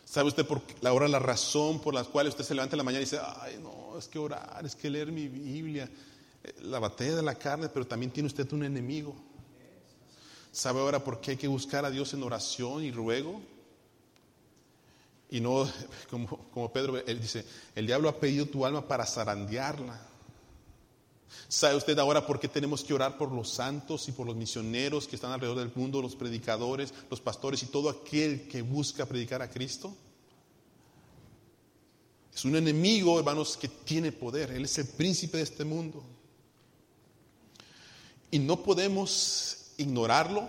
¿Sabe 0.05 0.27
usted 0.27 0.45
por 0.45 0.61
la 0.81 0.93
la 1.07 1.17
razón 1.17 1.81
por 1.81 1.95
la 1.95 2.03
cual 2.03 2.27
usted 2.27 2.43
se 2.43 2.53
levanta 2.53 2.75
en 2.75 2.77
la 2.77 2.83
mañana 2.83 3.01
y 3.01 3.05
dice, 3.05 3.19
ay, 3.19 3.57
no, 3.59 3.97
es 3.97 4.07
que 4.07 4.19
orar, 4.19 4.63
es 4.67 4.75
que 4.75 4.91
leer 4.91 5.11
mi 5.11 5.27
Biblia, 5.27 5.89
eh, 6.43 6.53
la 6.61 6.77
batalla 6.77 7.15
de 7.15 7.23
la 7.23 7.33
carne, 7.33 7.69
pero 7.69 7.87
también 7.87 8.11
tiene 8.11 8.27
usted 8.27 8.53
un 8.53 8.65
enemigo? 8.65 9.15
¿Sabe 10.51 10.79
ahora 10.79 11.03
por 11.03 11.19
qué 11.21 11.31
hay 11.31 11.37
que 11.37 11.47
buscar 11.47 11.85
a 11.85 11.89
Dios 11.89 12.13
en 12.13 12.21
oración 12.21 12.83
y 12.83 12.91
ruego? 12.91 13.41
Y 15.31 15.39
no, 15.39 15.69
como, 16.09 16.27
como 16.51 16.71
Pedro 16.73 16.97
él 17.05 17.21
dice, 17.21 17.45
el 17.75 17.85
diablo 17.85 18.09
ha 18.09 18.19
pedido 18.19 18.47
tu 18.47 18.65
alma 18.65 18.87
para 18.87 19.05
zarandearla. 19.05 20.09
¿Sabe 21.47 21.75
usted 21.75 21.97
ahora 21.99 22.25
por 22.25 22.39
qué 22.39 22.47
tenemos 22.47 22.83
que 22.83 22.93
orar 22.93 23.17
por 23.17 23.31
los 23.31 23.49
santos 23.49 24.07
y 24.07 24.11
por 24.11 24.25
los 24.25 24.35
misioneros 24.35 25.07
que 25.07 25.15
están 25.15 25.31
alrededor 25.31 25.59
del 25.59 25.71
mundo, 25.73 26.01
los 26.01 26.15
predicadores, 26.15 26.93
los 27.09 27.21
pastores 27.21 27.61
y 27.63 27.67
todo 27.67 27.89
aquel 27.89 28.47
que 28.47 28.61
busca 28.61 29.05
predicar 29.05 29.41
a 29.41 29.49
Cristo? 29.49 29.95
Es 32.33 32.45
un 32.45 32.55
enemigo, 32.55 33.19
hermanos, 33.19 33.57
que 33.57 33.67
tiene 33.67 34.11
poder. 34.11 34.51
Él 34.51 34.65
es 34.65 34.77
el 34.77 34.87
príncipe 34.87 35.37
de 35.37 35.43
este 35.43 35.65
mundo. 35.65 36.03
Y 38.31 38.39
no 38.39 38.63
podemos 38.63 39.71
ignorarlo. 39.77 40.47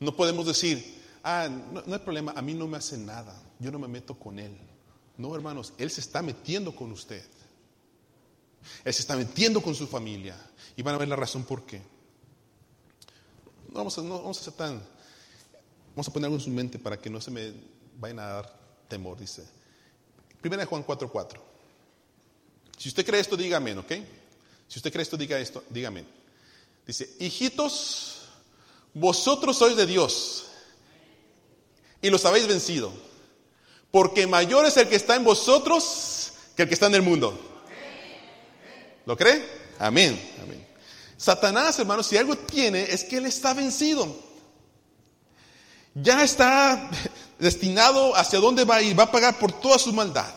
No 0.00 0.16
podemos 0.16 0.46
decir, 0.46 1.01
ah, 1.22 1.48
no, 1.48 1.82
hay 1.92 2.00
problema, 2.00 2.32
a 2.36 2.42
mí 2.42 2.54
no 2.54 2.66
me 2.66 2.76
hace 2.76 2.96
nada. 2.96 3.34
Yo 3.58 3.70
no 3.70 3.78
me 3.78 3.88
meto 3.88 4.14
con 4.14 4.38
él. 4.38 4.56
No, 5.16 5.34
hermanos, 5.34 5.72
él 5.78 5.90
se 5.90 6.00
está 6.00 6.22
metiendo 6.22 6.74
con 6.74 6.90
usted. 6.92 7.24
Él 8.84 8.94
se 8.94 9.02
está 9.02 9.16
metiendo 9.16 9.60
con 9.60 9.74
su 9.74 9.86
familia. 9.86 10.36
Y 10.76 10.82
van 10.82 10.94
a 10.94 10.98
ver 10.98 11.08
la 11.08 11.16
razón 11.16 11.44
por 11.44 11.64
qué. 11.64 11.82
No 13.68 13.74
vamos 13.74 13.98
a, 13.98 14.02
no, 14.02 14.18
vamos 14.18 14.40
a 14.40 14.44
ser 14.44 14.52
tan. 14.54 14.82
Vamos 15.94 16.08
a 16.08 16.12
poner 16.12 16.26
algo 16.26 16.36
en 16.36 16.44
su 16.44 16.50
mente 16.50 16.78
para 16.78 16.98
que 16.98 17.10
no 17.10 17.20
se 17.20 17.30
me 17.30 17.52
vayan 17.98 18.18
a 18.18 18.26
dar 18.26 18.58
temor, 18.88 19.18
dice. 19.18 19.44
Primera 20.40 20.62
de 20.62 20.66
Juan 20.66 20.84
4:4. 20.84 21.40
Si 22.76 22.88
usted 22.88 23.06
cree 23.06 23.20
esto, 23.20 23.36
diga 23.36 23.58
amén, 23.58 23.78
¿ok? 23.78 23.92
Si 24.66 24.78
usted 24.78 24.90
cree 24.90 25.02
esto, 25.02 25.16
diga 25.16 25.38
esto, 25.38 25.62
diga 25.68 25.88
amén. 25.88 26.06
Dice, 26.86 27.14
hijitos, 27.20 28.22
vosotros 28.92 29.56
sois 29.56 29.76
de 29.76 29.86
Dios 29.86 30.46
y 32.02 32.10
los 32.10 32.24
habéis 32.26 32.46
vencido, 32.46 32.92
porque 33.90 34.26
mayor 34.26 34.66
es 34.66 34.76
el 34.76 34.88
que 34.88 34.96
está 34.96 35.14
en 35.14 35.24
vosotros 35.24 36.32
que 36.56 36.62
el 36.62 36.68
que 36.68 36.74
está 36.74 36.86
en 36.86 36.96
el 36.96 37.02
mundo. 37.02 37.38
¿Lo 39.06 39.16
cree? 39.16 39.44
Amén. 39.78 40.20
Amén. 40.42 40.66
Satanás, 41.16 41.78
hermanos, 41.78 42.06
si 42.06 42.16
algo 42.16 42.36
tiene 42.36 42.82
es 42.82 43.04
que 43.04 43.16
él 43.16 43.26
está 43.26 43.54
vencido. 43.54 44.14
Ya 45.94 46.24
está 46.24 46.90
destinado 47.38 48.16
hacia 48.16 48.40
dónde 48.40 48.64
va 48.64 48.76
a 48.76 48.82
ir, 48.82 48.98
va 48.98 49.04
a 49.04 49.12
pagar 49.12 49.38
por 49.38 49.52
toda 49.52 49.78
su 49.78 49.92
maldad. 49.92 50.32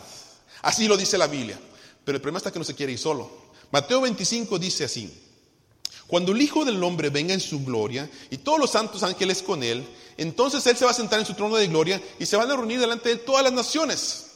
Así 0.62 0.86
lo 0.88 0.96
dice 0.96 1.18
la 1.18 1.26
Biblia. 1.26 1.58
Pero 2.04 2.16
el 2.16 2.22
problema 2.22 2.38
está 2.38 2.52
que 2.52 2.58
no 2.58 2.64
se 2.64 2.74
quiere 2.74 2.92
ir 2.92 2.98
solo. 2.98 3.30
Mateo 3.70 4.00
25 4.00 4.58
dice 4.58 4.84
así. 4.84 5.25
Cuando 6.06 6.32
el 6.32 6.40
Hijo 6.40 6.64
del 6.64 6.82
Hombre 6.82 7.10
venga 7.10 7.34
en 7.34 7.40
su 7.40 7.64
gloria 7.64 8.08
y 8.30 8.38
todos 8.38 8.58
los 8.58 8.70
santos 8.70 9.02
ángeles 9.02 9.42
con 9.42 9.62
él, 9.62 9.86
entonces 10.16 10.64
él 10.66 10.76
se 10.76 10.84
va 10.84 10.92
a 10.92 10.94
sentar 10.94 11.18
en 11.18 11.26
su 11.26 11.34
trono 11.34 11.56
de 11.56 11.66
gloria 11.66 12.00
y 12.18 12.26
se 12.26 12.36
van 12.36 12.50
a 12.50 12.56
reunir 12.56 12.78
delante 12.78 13.08
de 13.08 13.16
todas 13.16 13.42
las 13.42 13.52
naciones. 13.52 14.26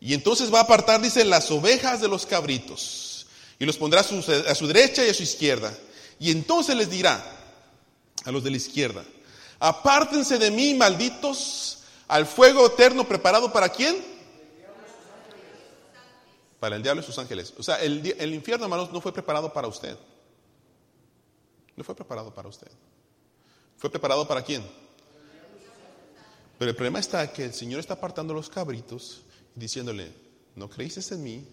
Y 0.00 0.14
entonces 0.14 0.52
va 0.52 0.60
a 0.60 0.62
apartar, 0.62 1.00
dice, 1.00 1.24
las 1.24 1.50
ovejas 1.50 2.00
de 2.00 2.08
los 2.08 2.26
cabritos. 2.26 3.26
Y 3.58 3.66
los 3.66 3.76
pondrá 3.76 4.00
a 4.00 4.54
su, 4.54 4.66
derecha 4.66 5.04
y 5.04 5.10
a 5.10 5.14
su 5.14 5.22
izquierda. 5.22 5.76
Y 6.18 6.30
entonces 6.30 6.74
les 6.74 6.90
dirá 6.90 7.22
a 8.24 8.30
los 8.30 8.42
de 8.42 8.50
la 8.50 8.56
izquierda, 8.56 9.04
apártense 9.58 10.38
de 10.38 10.50
mí, 10.50 10.74
malditos, 10.74 11.78
al 12.08 12.26
fuego 12.26 12.66
eterno 12.66 13.06
preparado 13.06 13.52
para 13.52 13.68
quién? 13.68 14.04
Para 16.58 16.76
el 16.76 16.82
diablo 16.82 17.02
y 17.02 17.06
sus 17.06 17.18
ángeles. 17.18 17.54
O 17.58 17.62
sea, 17.62 17.80
el, 17.80 18.14
el 18.18 18.34
infierno, 18.34 18.64
hermanos, 18.64 18.90
no 18.92 19.00
fue 19.00 19.12
preparado 19.12 19.52
para 19.52 19.68
usted. 19.68 19.96
Fue 21.84 21.94
preparado 21.94 22.34
para 22.34 22.48
usted. 22.48 22.70
¿Fue 23.76 23.90
preparado 23.90 24.26
para 24.26 24.42
quién? 24.42 24.62
Pero 26.58 26.70
el 26.70 26.76
problema 26.76 26.98
está 26.98 27.32
que 27.32 27.44
el 27.44 27.54
Señor 27.54 27.80
está 27.80 27.94
apartando 27.94 28.34
los 28.34 28.50
cabritos 28.50 29.22
diciéndole, 29.54 30.12
no 30.56 30.68
creíste 30.68 31.14
en 31.14 31.22
mí, 31.22 31.44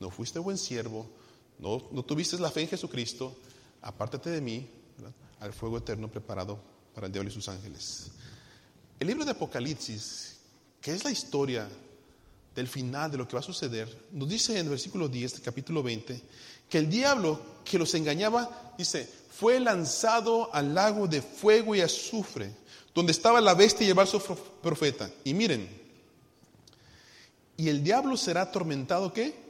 no 0.00 0.10
fuiste 0.10 0.38
buen 0.38 0.58
siervo, 0.58 1.08
no, 1.58 1.88
no 1.92 2.04
tuviste 2.04 2.38
la 2.38 2.50
fe 2.50 2.62
en 2.62 2.68
Jesucristo, 2.68 3.36
apártate 3.82 4.30
de 4.30 4.40
mí, 4.40 4.68
al 5.40 5.52
fuego 5.52 5.78
eterno 5.78 6.10
preparado 6.10 6.58
para 6.94 7.06
el 7.06 7.12
diablo 7.12 7.30
y 7.30 7.34
sus 7.34 7.48
ángeles. 7.48 8.10
El 8.98 9.08
libro 9.08 9.24
de 9.24 9.32
Apocalipsis, 9.32 10.38
que 10.80 10.92
es 10.92 11.04
la 11.04 11.10
historia 11.10 11.68
del 12.54 12.68
final 12.68 13.10
de 13.10 13.18
lo 13.18 13.28
que 13.28 13.34
va 13.34 13.40
a 13.40 13.42
suceder, 13.42 14.08
nos 14.12 14.28
dice 14.28 14.52
en 14.52 14.64
el 14.64 14.70
versículo 14.70 15.08
10 15.08 15.34
del 15.34 15.42
capítulo 15.42 15.82
20 15.82 16.22
que 16.68 16.78
el 16.78 16.88
diablo 16.88 17.40
que 17.64 17.78
los 17.78 17.94
engañaba, 17.94 18.74
dice, 18.78 19.08
fue 19.38 19.60
lanzado 19.60 20.52
al 20.54 20.74
lago 20.74 21.06
de 21.06 21.20
fuego 21.20 21.74
y 21.74 21.82
azufre, 21.82 22.56
donde 22.94 23.12
estaba 23.12 23.40
la 23.40 23.52
bestia 23.52 23.86
y 23.86 23.90
el 23.90 23.96
profeta. 24.62 25.10
Y 25.24 25.34
miren, 25.34 25.68
y 27.56 27.68
el 27.68 27.84
diablo 27.84 28.16
será 28.16 28.42
atormentado, 28.42 29.12
¿qué? 29.12 29.44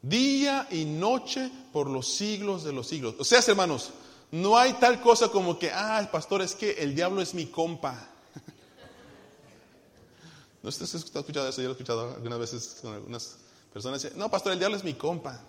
Día 0.00 0.66
y 0.70 0.84
noche 0.84 1.50
por 1.72 1.90
los 1.90 2.14
siglos 2.14 2.64
de 2.64 2.72
los 2.72 2.86
siglos. 2.86 3.14
O 3.18 3.24
sea, 3.24 3.40
hermanos, 3.46 3.90
no 4.30 4.56
hay 4.56 4.72
tal 4.74 5.00
cosa 5.00 5.28
como 5.28 5.58
que, 5.58 5.70
ah, 5.70 6.08
pastor, 6.10 6.40
es 6.40 6.54
que 6.54 6.72
el 6.72 6.94
diablo 6.94 7.20
es 7.20 7.34
mi 7.34 7.46
compa. 7.46 8.10
¿No 10.62 10.68
usted 10.68 10.84
ha 10.84 11.20
escuchado 11.20 11.48
eso? 11.48 11.60
Yo 11.60 11.68
lo 11.68 11.70
he 11.70 11.72
escuchado 11.72 12.14
algunas 12.14 12.38
veces 12.38 12.78
con 12.80 12.94
algunas 12.94 13.36
personas. 13.74 14.00
Dicen, 14.00 14.16
no, 14.16 14.30
pastor, 14.30 14.52
el 14.52 14.58
diablo 14.58 14.76
es 14.76 14.84
mi 14.84 14.94
compa. 14.94 15.42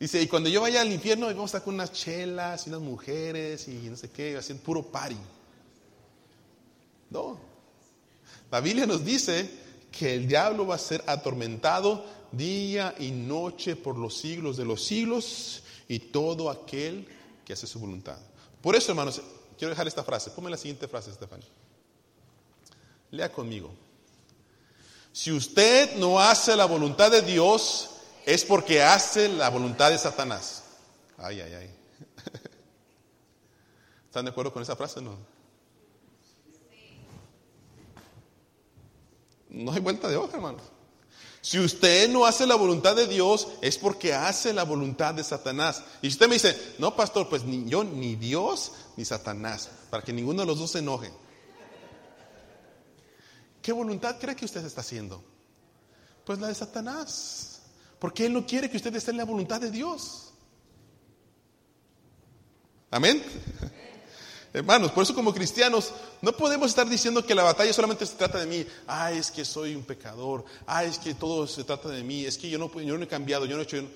Dice, 0.00 0.22
y 0.22 0.26
cuando 0.26 0.48
yo 0.48 0.62
vaya 0.62 0.80
al 0.80 0.90
infierno, 0.90 1.26
vamos 1.26 1.42
a 1.42 1.58
estar 1.58 1.62
con 1.62 1.74
unas 1.74 1.92
chelas 1.92 2.66
y 2.66 2.70
unas 2.70 2.80
mujeres 2.80 3.68
y 3.68 3.90
no 3.90 3.96
sé 3.96 4.10
qué, 4.10 4.36
haciendo 4.36 4.64
puro 4.64 4.82
party. 4.82 5.18
No. 7.10 7.38
La 8.50 8.60
Biblia 8.60 8.86
nos 8.86 9.04
dice 9.04 9.50
que 9.92 10.14
el 10.14 10.26
diablo 10.26 10.66
va 10.66 10.76
a 10.76 10.78
ser 10.78 11.04
atormentado 11.06 12.04
día 12.32 12.94
y 12.98 13.10
noche 13.10 13.76
por 13.76 13.98
los 13.98 14.16
siglos 14.16 14.56
de 14.56 14.64
los 14.64 14.82
siglos 14.84 15.62
y 15.86 15.98
todo 15.98 16.48
aquel 16.48 17.06
que 17.44 17.52
hace 17.52 17.66
su 17.66 17.78
voluntad. 17.78 18.18
Por 18.62 18.74
eso, 18.74 18.92
hermanos, 18.92 19.20
quiero 19.58 19.70
dejar 19.70 19.86
esta 19.86 20.02
frase. 20.02 20.30
Ponme 20.30 20.50
la 20.50 20.56
siguiente 20.56 20.88
frase, 20.88 21.10
Estefan. 21.10 21.40
Lea 23.10 23.30
conmigo. 23.30 23.87
Si 25.18 25.32
usted 25.32 25.96
no 25.96 26.20
hace 26.20 26.54
la 26.54 26.64
voluntad 26.64 27.10
de 27.10 27.22
Dios, 27.22 27.90
es 28.24 28.44
porque 28.44 28.84
hace 28.84 29.28
la 29.28 29.50
voluntad 29.50 29.90
de 29.90 29.98
Satanás. 29.98 30.62
Ay, 31.16 31.40
ay, 31.40 31.54
ay. 31.54 31.66
¿Están 34.06 34.26
de 34.26 34.30
acuerdo 34.30 34.52
con 34.52 34.62
esa 34.62 34.76
frase? 34.76 35.00
No. 35.00 35.16
No 39.48 39.72
hay 39.72 39.80
vuelta 39.80 40.08
de 40.08 40.14
hoja, 40.14 40.36
hermanos. 40.36 40.62
Si 41.40 41.58
usted 41.58 42.08
no 42.08 42.24
hace 42.24 42.46
la 42.46 42.54
voluntad 42.54 42.94
de 42.94 43.08
Dios, 43.08 43.48
es 43.60 43.76
porque 43.76 44.14
hace 44.14 44.52
la 44.52 44.62
voluntad 44.62 45.14
de 45.14 45.24
Satanás. 45.24 45.82
Y 46.00 46.06
usted 46.06 46.28
me 46.28 46.34
dice, 46.34 46.76
no, 46.78 46.94
pastor, 46.94 47.28
pues 47.28 47.42
ni 47.42 47.68
yo, 47.68 47.82
ni 47.82 48.14
Dios, 48.14 48.70
ni 48.96 49.04
Satanás, 49.04 49.68
para 49.90 50.04
que 50.04 50.12
ninguno 50.12 50.42
de 50.42 50.46
los 50.46 50.60
dos 50.60 50.70
se 50.70 50.78
enoje. 50.78 51.10
¿Qué 53.68 53.72
voluntad 53.74 54.16
cree 54.18 54.34
que 54.34 54.46
usted 54.46 54.64
está 54.64 54.80
haciendo? 54.80 55.22
Pues 56.24 56.38
la 56.38 56.48
de 56.48 56.54
Satanás. 56.54 57.60
Porque 57.98 58.24
Él 58.24 58.32
no 58.32 58.46
quiere 58.46 58.70
que 58.70 58.78
usted 58.78 58.96
esté 58.96 59.10
en 59.10 59.18
la 59.18 59.26
voluntad 59.26 59.60
de 59.60 59.70
Dios. 59.70 60.32
Amén. 62.90 63.22
Hermanos, 64.54 64.90
por 64.92 65.02
eso 65.02 65.14
como 65.14 65.34
cristianos 65.34 65.92
no 66.22 66.34
podemos 66.34 66.70
estar 66.70 66.88
diciendo 66.88 67.26
que 67.26 67.34
la 67.34 67.42
batalla 67.42 67.70
solamente 67.74 68.06
se 68.06 68.16
trata 68.16 68.38
de 68.38 68.46
mí. 68.46 68.66
Ay, 68.86 69.18
es 69.18 69.30
que 69.30 69.44
soy 69.44 69.74
un 69.74 69.82
pecador. 69.82 70.46
Ay, 70.64 70.88
es 70.88 70.98
que 70.98 71.12
todo 71.12 71.46
se 71.46 71.62
trata 71.62 71.90
de 71.90 72.02
mí. 72.02 72.24
Es 72.24 72.38
que 72.38 72.48
yo 72.48 72.58
no, 72.58 72.72
yo 72.80 72.96
no 72.96 73.04
he 73.04 73.06
cambiado, 73.06 73.44
yo 73.44 73.56
no 73.56 73.60
he 73.60 73.64
hecho... 73.64 73.86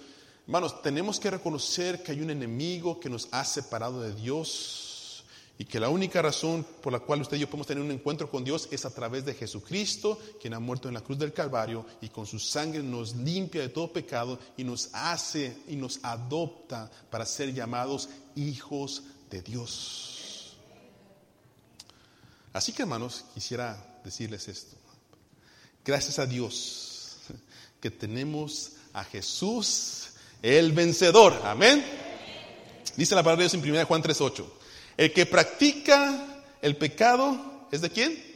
Hermanos, 0.46 0.82
tenemos 0.82 1.18
que 1.18 1.30
reconocer 1.30 2.02
que 2.02 2.12
hay 2.12 2.20
un 2.20 2.28
enemigo 2.28 3.00
que 3.00 3.08
nos 3.08 3.26
ha 3.30 3.42
separado 3.42 4.02
de 4.02 4.14
Dios 4.14 4.81
y 5.62 5.64
que 5.64 5.78
la 5.78 5.90
única 5.90 6.20
razón 6.20 6.66
por 6.82 6.92
la 6.92 6.98
cual 6.98 7.20
usted 7.20 7.36
y 7.36 7.40
yo 7.40 7.46
podemos 7.46 7.68
tener 7.68 7.84
un 7.84 7.92
encuentro 7.92 8.28
con 8.28 8.42
Dios 8.42 8.66
es 8.72 8.84
a 8.84 8.90
través 8.92 9.24
de 9.24 9.32
Jesucristo, 9.32 10.18
quien 10.40 10.54
ha 10.54 10.58
muerto 10.58 10.88
en 10.88 10.94
la 10.94 11.02
cruz 11.02 11.20
del 11.20 11.32
Calvario 11.32 11.86
y 12.00 12.08
con 12.08 12.26
su 12.26 12.40
sangre 12.40 12.82
nos 12.82 13.14
limpia 13.14 13.60
de 13.60 13.68
todo 13.68 13.92
pecado 13.92 14.40
y 14.56 14.64
nos 14.64 14.90
hace 14.92 15.56
y 15.68 15.76
nos 15.76 16.00
adopta 16.02 16.90
para 17.08 17.24
ser 17.24 17.54
llamados 17.54 18.08
hijos 18.34 19.04
de 19.30 19.40
Dios. 19.40 20.56
Así 22.52 22.72
que 22.72 22.82
hermanos, 22.82 23.24
quisiera 23.32 24.00
decirles 24.02 24.48
esto. 24.48 24.74
Gracias 25.84 26.18
a 26.18 26.26
Dios 26.26 27.18
que 27.80 27.92
tenemos 27.92 28.72
a 28.94 29.04
Jesús 29.04 30.08
el 30.42 30.72
vencedor. 30.72 31.40
Amén. 31.44 31.84
Dice 32.96 33.14
la 33.14 33.22
palabra 33.22 33.44
de 33.44 33.48
Dios 33.48 33.64
en 33.64 33.70
1 33.70 33.86
Juan 33.86 34.02
3:8. 34.02 34.61
El 34.96 35.12
que 35.12 35.26
practica 35.26 36.44
el 36.60 36.76
pecado 36.76 37.66
es 37.70 37.80
de 37.80 37.90
quién? 37.90 38.32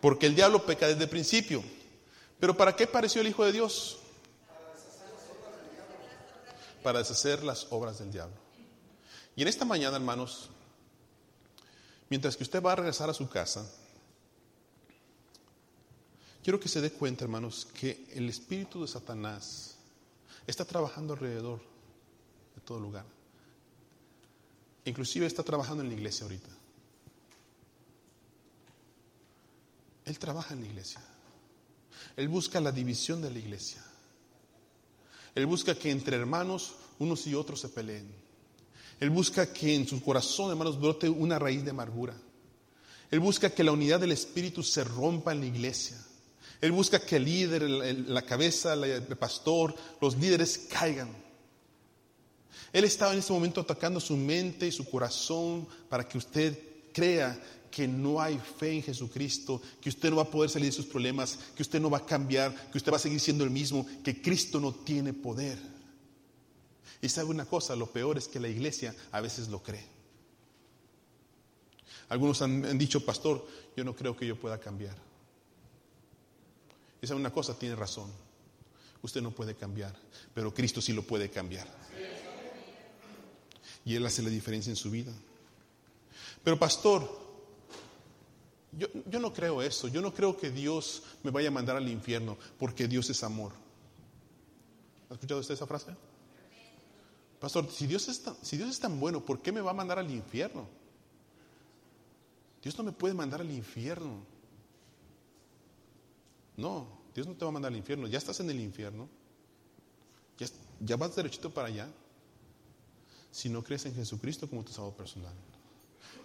Porque 0.00 0.26
el 0.26 0.34
diablo 0.34 0.66
peca 0.66 0.88
desde 0.88 1.04
el 1.04 1.08
principio. 1.08 1.62
Pero 2.40 2.56
¿para 2.56 2.74
qué 2.74 2.86
pareció 2.86 3.20
el 3.20 3.28
Hijo 3.28 3.44
de 3.44 3.52
Dios? 3.52 3.98
Para 6.82 6.98
deshacer 6.98 7.44
las 7.44 7.68
obras 7.70 8.00
del 8.00 8.10
diablo. 8.10 8.34
Y 9.36 9.42
en 9.42 9.48
esta 9.48 9.64
mañana, 9.64 9.96
hermanos, 9.96 10.50
mientras 12.10 12.36
que 12.36 12.42
usted 12.42 12.60
va 12.60 12.72
a 12.72 12.76
regresar 12.76 13.08
a 13.08 13.14
su 13.14 13.28
casa, 13.28 13.64
quiero 16.42 16.58
que 16.58 16.68
se 16.68 16.80
dé 16.80 16.90
cuenta, 16.90 17.24
hermanos, 17.24 17.68
que 17.72 18.04
el 18.12 18.28
espíritu 18.28 18.82
de 18.82 18.88
Satanás 18.88 19.76
está 20.46 20.64
trabajando 20.64 21.14
alrededor 21.14 21.60
de 22.56 22.60
todo 22.62 22.80
lugar. 22.80 23.04
Inclusive 24.84 25.26
está 25.26 25.42
trabajando 25.42 25.82
en 25.82 25.88
la 25.88 25.94
iglesia 25.94 26.24
ahorita. 26.24 26.48
Él 30.04 30.18
trabaja 30.18 30.54
en 30.54 30.60
la 30.60 30.66
iglesia. 30.66 31.00
Él 32.16 32.28
busca 32.28 32.60
la 32.60 32.72
división 32.72 33.22
de 33.22 33.30
la 33.30 33.38
iglesia. 33.38 33.82
Él 35.34 35.46
busca 35.46 35.74
que 35.74 35.90
entre 35.90 36.16
hermanos 36.16 36.74
unos 36.98 37.26
y 37.26 37.34
otros 37.34 37.60
se 37.60 37.68
peleen. 37.68 38.08
Él 39.00 39.10
busca 39.10 39.52
que 39.52 39.74
en 39.74 39.86
su 39.86 40.02
corazón, 40.02 40.50
hermanos, 40.50 40.78
brote 40.78 41.08
una 41.08 41.38
raíz 41.38 41.64
de 41.64 41.70
amargura. 41.70 42.14
Él 43.10 43.20
busca 43.20 43.50
que 43.50 43.64
la 43.64 43.72
unidad 43.72 44.00
del 44.00 44.12
Espíritu 44.12 44.62
se 44.62 44.84
rompa 44.84 45.32
en 45.32 45.40
la 45.40 45.46
iglesia. 45.46 45.98
Él 46.60 46.72
busca 46.72 47.00
que 47.00 47.16
el 47.16 47.24
líder, 47.24 47.62
la 47.62 48.22
cabeza, 48.22 48.74
el 48.74 49.16
pastor, 49.18 49.74
los 50.00 50.16
líderes 50.16 50.66
caigan. 50.70 51.10
Él 52.72 52.84
estaba 52.84 53.12
en 53.12 53.18
ese 53.18 53.32
momento 53.32 53.60
atacando 53.60 54.00
su 54.00 54.16
mente 54.16 54.66
y 54.66 54.72
su 54.72 54.88
corazón 54.88 55.68
para 55.88 56.08
que 56.08 56.16
usted 56.16 56.58
crea 56.92 57.38
que 57.70 57.86
no 57.86 58.20
hay 58.20 58.38
fe 58.38 58.72
en 58.72 58.82
Jesucristo, 58.82 59.60
que 59.80 59.90
usted 59.90 60.10
no 60.10 60.16
va 60.16 60.22
a 60.22 60.30
poder 60.30 60.50
salir 60.50 60.68
de 60.68 60.76
sus 60.76 60.86
problemas, 60.86 61.38
que 61.54 61.62
usted 61.62 61.80
no 61.80 61.90
va 61.90 61.98
a 61.98 62.06
cambiar, 62.06 62.70
que 62.70 62.78
usted 62.78 62.92
va 62.92 62.96
a 62.96 63.00
seguir 63.00 63.20
siendo 63.20 63.44
el 63.44 63.50
mismo, 63.50 63.86
que 64.02 64.20
Cristo 64.20 64.60
no 64.60 64.72
tiene 64.72 65.12
poder. 65.12 65.58
Y 67.00 67.08
sabe 67.08 67.30
una 67.30 67.46
cosa, 67.46 67.76
lo 67.76 67.90
peor 67.90 68.16
es 68.16 68.28
que 68.28 68.40
la 68.40 68.48
iglesia 68.48 68.94
a 69.10 69.20
veces 69.20 69.48
lo 69.48 69.62
cree. 69.62 69.84
Algunos 72.08 72.42
han, 72.42 72.78
dicho, 72.78 73.04
pastor, 73.04 73.46
yo 73.74 73.84
no 73.84 73.96
creo 73.96 74.16
que 74.16 74.26
yo 74.26 74.38
pueda 74.38 74.58
cambiar. 74.58 74.96
Y 77.00 77.06
sabe 77.06 77.20
una 77.20 77.32
cosa, 77.32 77.58
tiene 77.58 77.74
razón. 77.74 78.10
Usted 79.00 79.22
no 79.22 79.30
puede 79.30 79.54
cambiar, 79.54 79.94
pero 80.34 80.54
Cristo 80.54 80.80
sí 80.80 80.92
lo 80.92 81.02
puede 81.02 81.30
cambiar 81.30 81.66
y 83.84 83.94
Él 83.96 84.06
hace 84.06 84.22
la 84.22 84.30
diferencia 84.30 84.70
en 84.70 84.76
su 84.76 84.90
vida. 84.90 85.12
Pero 86.42 86.58
pastor, 86.58 87.08
yo, 88.72 88.88
yo, 89.06 89.20
no 89.20 89.32
creo 89.32 89.62
eso, 89.62 89.88
yo 89.88 90.00
no 90.00 90.14
creo 90.14 90.36
que 90.36 90.50
Dios 90.50 91.02
me 91.22 91.30
vaya 91.30 91.48
a 91.48 91.52
mandar 91.52 91.76
al 91.76 91.88
infierno 91.88 92.36
porque 92.58 92.88
Dios 92.88 93.10
es 93.10 93.22
amor. 93.22 93.52
¿Ha 95.10 95.14
escuchado 95.14 95.40
usted 95.40 95.54
esa 95.54 95.66
frase? 95.66 95.94
Pastor, 97.38 97.70
si 97.70 97.86
Dios, 97.86 98.08
es 98.08 98.22
tan, 98.22 98.36
si 98.40 98.56
Dios 98.56 98.70
es 98.70 98.78
tan 98.78 98.98
bueno, 98.98 99.20
¿por 99.20 99.40
qué 99.40 99.52
me 99.52 99.60
va 99.60 99.72
a 99.72 99.74
mandar 99.74 99.98
al 99.98 100.10
infierno? 100.10 100.66
Dios 102.62 102.78
no 102.78 102.84
me 102.84 102.92
puede 102.92 103.14
mandar 103.14 103.40
al 103.40 103.50
infierno. 103.50 104.24
No, 106.56 106.86
Dios 107.14 107.26
no 107.26 107.34
te 107.34 107.44
va 107.44 107.48
a 107.48 107.52
mandar 107.52 107.72
al 107.72 107.78
infierno. 107.78 108.06
Ya 108.06 108.18
estás 108.18 108.38
en 108.38 108.48
el 108.48 108.60
infierno. 108.60 109.08
Ya, 110.38 110.46
ya 110.80 110.96
vas 110.96 111.16
derechito 111.16 111.50
para 111.50 111.68
allá 111.68 111.88
si 113.32 113.48
no 113.48 113.64
crees 113.64 113.86
en 113.86 113.94
Jesucristo 113.94 114.48
como 114.48 114.62
tu 114.62 114.70
salvador 114.70 114.96
personal. 114.96 115.32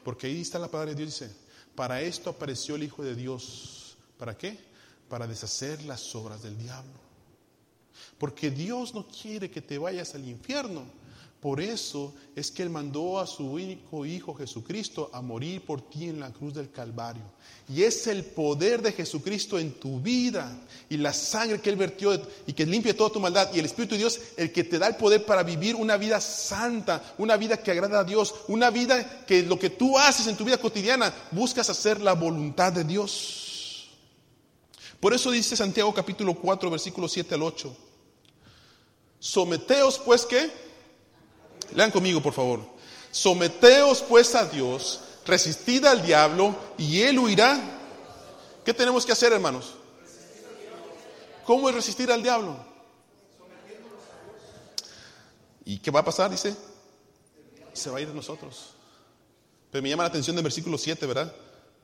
Porque 0.04 0.28
ahí 0.28 0.42
está 0.42 0.60
la 0.60 0.68
palabra 0.68 0.92
de 0.94 0.98
Dios, 0.98 1.20
dice, 1.20 1.34
para 1.74 2.02
esto 2.02 2.30
apareció 2.30 2.76
el 2.76 2.84
Hijo 2.84 3.04
de 3.04 3.16
Dios. 3.16 3.98
¿Para 4.18 4.38
qué? 4.38 4.60
Para 5.10 5.26
deshacer 5.26 5.84
las 5.84 6.14
obras 6.16 6.44
del 6.44 6.58
diablo. 6.58 7.08
Porque 8.18 8.52
Dios 8.52 8.94
no 8.94 9.08
quiere 9.08 9.50
que 9.50 9.62
te 9.62 9.78
vayas 9.78 10.14
al 10.16 10.28
infierno. 10.28 10.84
Por 11.40 11.62
eso 11.62 12.16
es 12.36 12.50
que 12.50 12.64
Él 12.64 12.72
mandó 12.72 13.20
a 13.20 13.28
su 13.28 13.46
único 13.46 14.08
Hijo 14.08 14.34
Jesucristo 14.34 15.12
a 15.14 15.22
morir 15.22 15.64
por 15.64 15.82
ti 15.82 16.06
en 16.06 16.20
la 16.20 16.34
cruz 16.34 16.56
del 16.56 16.72
Calvario. 16.72 17.22
Y 17.70 17.84
es 17.84 18.08
el 18.08 18.26
poder 18.26 18.82
de 18.82 18.92
Jesucristo 18.92 19.60
en 19.60 19.74
tu 19.74 20.00
vida 20.00 20.60
y 20.90 20.98
la 20.98 21.14
sangre 21.14 21.62
que 21.62 21.70
Él 21.70 21.76
vertió 21.76 22.20
y 22.48 22.54
que 22.54 22.66
limpia 22.66 22.98
toda 22.98 23.12
tu 23.12 23.20
maldad 23.20 23.54
y 23.54 23.60
el 23.60 23.66
Espíritu 23.66 23.94
de 23.94 24.00
Dios 24.00 24.20
el 24.36 24.52
que 24.52 24.64
te 24.64 24.80
da 24.80 24.88
el 24.88 24.96
poder 24.96 25.26
para 25.26 25.44
vivir 25.44 25.76
una 25.76 25.96
vida 25.96 26.20
santa, 26.20 27.04
una 27.20 27.38
vida 27.38 27.58
que 27.58 27.70
agrada 27.70 28.00
a 28.00 28.04
Dios, 28.04 28.34
una 28.48 28.72
vida 28.72 29.26
que 29.26 29.44
lo 29.44 29.60
que 29.60 29.70
tú 29.70 29.96
haces 30.00 30.26
en 30.26 30.38
tu 30.38 30.44
vida 30.44 30.58
cotidiana 30.58 31.14
buscas 31.32 31.70
hacer 31.70 32.02
la 32.02 32.14
voluntad 32.14 32.74
de 32.74 32.84
Dios. 32.84 33.90
Por 35.00 35.14
eso 35.14 35.30
dice 35.30 35.56
Santiago 35.56 35.94
capítulo 35.94 36.34
4 36.34 36.72
versículo 36.72 37.08
7 37.08 37.36
al 37.36 37.44
8. 37.44 37.78
Someteos 39.20 40.00
pues 40.00 40.26
que 40.26 40.67
Lean 41.74 41.92
conmigo, 41.92 42.22
por 42.22 42.34
favor. 42.34 42.62
Someteos 43.12 44.02
pues 44.02 44.36
a 44.36 44.46
Dios, 44.46 45.02
resistid 45.26 45.86
al 45.86 46.06
diablo 46.06 46.56
y 46.78 47.02
él 47.02 47.20
huirá. 47.20 47.60
¿Qué 48.64 48.74
tenemos 48.74 49.06
que 49.06 49.12
hacer, 49.12 49.34
hermanos? 49.34 49.74
¿Cómo 51.46 51.70
es 51.70 51.76
resistir 51.76 52.12
al 52.12 52.22
diablo? 52.22 52.58
¿Y 55.64 55.80
qué 55.80 55.92
va 55.92 56.02
a 56.02 56.06
pasar? 56.06 56.30
Dice, 56.30 56.56
se 57.74 57.90
va 57.90 57.98
a 57.98 58.02
ir 58.02 58.08
de 58.08 58.14
nosotros. 58.14 58.72
Pero 59.72 59.82
me 59.82 59.90
llama 59.90 60.04
la 60.04 60.10
atención 60.10 60.36
del 60.36 60.44
versículo 60.44 60.78
7, 60.78 61.06
¿verdad? 61.06 61.34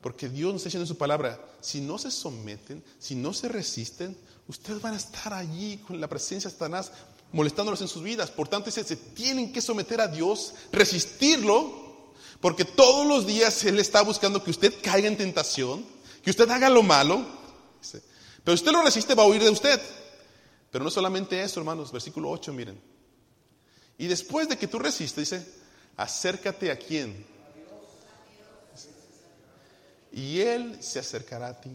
Porque 0.01 0.27
Dios 0.27 0.51
nos 0.51 0.61
está 0.61 0.67
diciendo 0.67 0.83
en 0.83 0.87
su 0.87 0.97
palabra, 0.97 1.39
si 1.61 1.79
no 1.79 1.97
se 1.97 2.11
someten, 2.11 2.83
si 2.99 3.15
no 3.15 3.33
se 3.33 3.47
resisten, 3.47 4.17
ustedes 4.47 4.81
van 4.81 4.93
a 4.93 4.97
estar 4.97 5.33
allí 5.33 5.77
con 5.77 5.99
la 5.99 6.07
presencia 6.07 6.49
de 6.49 6.53
Satanás 6.53 6.91
molestándolos 7.33 7.81
en 7.81 7.89
sus 7.89 8.01
vidas. 8.01 8.31
Por 8.31 8.47
tanto, 8.47 8.71
se 8.71 8.95
tienen 8.95 9.51
que 9.51 9.61
someter 9.61 9.99
a 9.99 10.07
Dios, 10.07 10.53
resistirlo, 10.71 12.13
porque 12.39 12.63
todos 12.63 13.05
los 13.05 13.27
días 13.27 13.63
Él 13.65 13.79
está 13.79 14.01
buscando 14.01 14.43
que 14.43 14.51
usted 14.51 14.73
caiga 14.81 15.07
en 15.07 15.17
tentación, 15.17 15.85
que 16.23 16.29
usted 16.29 16.49
haga 16.49 16.69
lo 16.69 16.83
malo. 16.83 17.25
Pero 18.43 18.55
usted 18.55 18.71
lo 18.71 18.81
resiste, 18.81 19.15
va 19.15 19.23
a 19.23 19.27
huir 19.27 19.43
de 19.43 19.49
usted. 19.49 19.81
Pero 20.71 20.83
no 20.83 20.91
solamente 20.91 21.41
eso, 21.41 21.59
hermanos, 21.59 21.91
versículo 21.91 22.29
8, 22.29 22.53
miren. 22.53 22.79
Y 23.97 24.07
después 24.07 24.47
de 24.47 24.57
que 24.57 24.67
tú 24.67 24.79
resistes, 24.79 25.29
dice, 25.29 25.53
acércate 25.97 26.71
a 26.71 26.77
quién. 26.77 27.25
Y 30.11 30.39
Él 30.39 30.77
se 30.81 30.99
acercará 30.99 31.47
a 31.47 31.61
ti. 31.61 31.71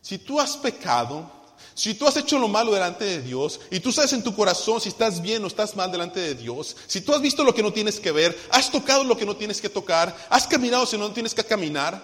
Si 0.00 0.18
tú 0.18 0.40
has 0.40 0.56
pecado, 0.56 1.37
si 1.74 1.94
tú 1.94 2.06
has 2.06 2.16
hecho 2.16 2.38
lo 2.38 2.48
malo 2.48 2.72
delante 2.72 3.04
de 3.04 3.22
Dios 3.22 3.60
y 3.70 3.80
tú 3.80 3.92
sabes 3.92 4.12
en 4.12 4.22
tu 4.22 4.34
corazón 4.34 4.80
si 4.80 4.88
estás 4.88 5.20
bien 5.22 5.44
o 5.44 5.46
estás 5.46 5.76
mal 5.76 5.90
delante 5.90 6.20
de 6.20 6.34
Dios, 6.34 6.76
si 6.86 7.00
tú 7.00 7.12
has 7.12 7.20
visto 7.20 7.44
lo 7.44 7.54
que 7.54 7.62
no 7.62 7.72
tienes 7.72 8.00
que 8.00 8.12
ver, 8.12 8.38
has 8.50 8.70
tocado 8.70 9.04
lo 9.04 9.16
que 9.16 9.26
no 9.26 9.36
tienes 9.36 9.60
que 9.60 9.68
tocar, 9.68 10.16
has 10.30 10.46
caminado 10.46 10.86
si 10.86 10.98
no 10.98 11.12
tienes 11.12 11.34
que 11.34 11.44
caminar, 11.44 12.02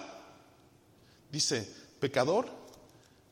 dice, 1.31 1.69
pecador, 1.99 2.49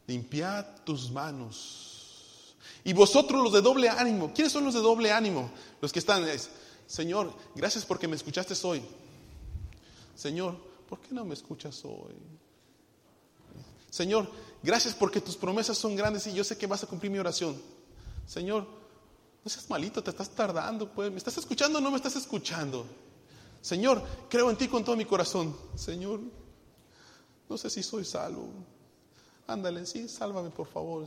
limpiad 0.08 0.66
tus 0.84 1.12
manos. 1.12 2.56
Y 2.84 2.94
vosotros 2.94 3.42
los 3.42 3.54
de 3.54 3.62
doble 3.62 3.90
ánimo, 3.90 4.34
¿quiénes 4.34 4.52
son 4.52 4.66
los 4.66 4.74
de 4.74 4.82
doble 4.82 5.12
ánimo? 5.12 5.52
Los 5.82 5.94
que 5.94 6.00
están, 6.00 6.26
Señor, 6.86 7.34
gracias 7.56 7.86
porque 7.86 8.08
me 8.08 8.16
escuchaste 8.16 8.54
hoy. 8.68 8.84
Señor, 10.16 10.58
¿por 10.90 11.00
qué 11.00 11.14
no 11.14 11.24
me 11.26 11.34
escuchas 11.34 11.82
hoy? 11.86 12.14
Señor, 13.94 14.28
gracias 14.64 14.96
porque 14.96 15.22
tus 15.22 15.38
promesas 15.38 15.78
son 15.78 15.96
grandes 15.96 16.26
y 16.26 16.34
yo 16.34 16.44
sé 16.44 16.58
que 16.58 16.66
vas 16.66 16.84
a 16.84 16.88
cumplir 16.88 17.12
mi 17.12 17.20
oración. 17.20 17.62
Señor, 18.26 18.66
no 19.44 19.52
seas 19.52 19.70
malito, 19.70 20.02
te 20.02 20.10
estás 20.10 20.32
tardando, 20.32 20.92
pues. 20.92 21.12
¿Me 21.12 21.20
estás 21.20 21.38
escuchando 21.38 21.78
o 21.78 21.82
no 21.82 21.92
me 21.92 21.98
estás 21.98 22.16
escuchando? 22.16 22.88
Señor, 23.62 24.04
creo 24.32 24.50
en 24.50 24.58
ti 24.58 24.68
con 24.68 24.84
todo 24.84 24.96
mi 24.96 25.06
corazón. 25.06 25.56
Señor, 25.76 26.22
no 27.48 27.56
sé 27.56 27.70
si 27.70 27.84
soy 27.84 28.04
salvo. 28.04 28.48
Ándale, 29.46 29.86
sí, 29.86 30.10
sálvame 30.10 30.50
por 30.50 30.66
favor. 30.66 31.06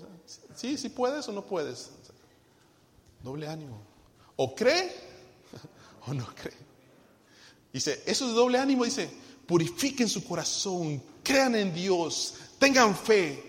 Sí, 0.55 0.79
si 0.79 0.88
puedes 0.88 1.27
o 1.27 1.33
no 1.33 1.44
puedes. 1.44 1.90
Doble 3.20 3.49
ánimo. 3.49 3.81
O 4.37 4.55
cree 4.55 4.94
o 6.07 6.14
no 6.14 6.25
cree. 6.37 6.55
Dice, 7.72 8.05
eso 8.07 8.29
es 8.29 8.35
doble 8.37 8.59
ánimo, 8.59 8.85
dice, 8.85 9.11
purifiquen 9.44 10.09
su 10.09 10.22
corazón, 10.22 11.03
crean 11.25 11.57
en 11.57 11.75
Dios, 11.75 12.35
Tengan 12.59 12.97
fe. 12.97 13.42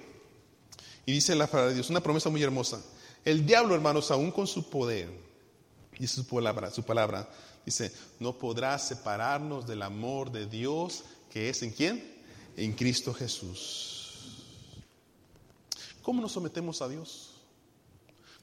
Y 1.06 1.13
dice 1.13 1.36
la 1.36 1.48
palabra 1.48 1.70
de 1.70 1.76
Dios, 1.76 1.89
una 1.89 2.02
promesa 2.02 2.30
muy 2.30 2.43
hermosa. 2.43 2.82
El 3.24 3.46
diablo, 3.46 3.76
hermanos, 3.76 4.12
aún 4.12 4.32
con 4.32 4.48
su 4.48 4.70
poder, 4.70 5.10
dice 5.98 6.15
su 6.15 6.28
palabra, 6.28 6.70
su 6.72 6.84
palabra, 6.84 7.30
dice, 7.65 7.91
no 8.20 8.38
podrá 8.38 8.78
separarnos 8.78 9.65
del 9.65 9.82
amor 9.82 10.32
de 10.32 10.46
Dios 10.48 11.04
que 11.32 11.50
es 11.50 11.62
en 11.63 11.72
quién? 11.72 12.24
En 12.58 12.74
Cristo 12.74 13.13
Jesús. 13.13 14.43
¿Cómo 16.02 16.22
nos 16.22 16.34
sometemos 16.34 16.82
a 16.82 16.88
Dios? 16.88 17.32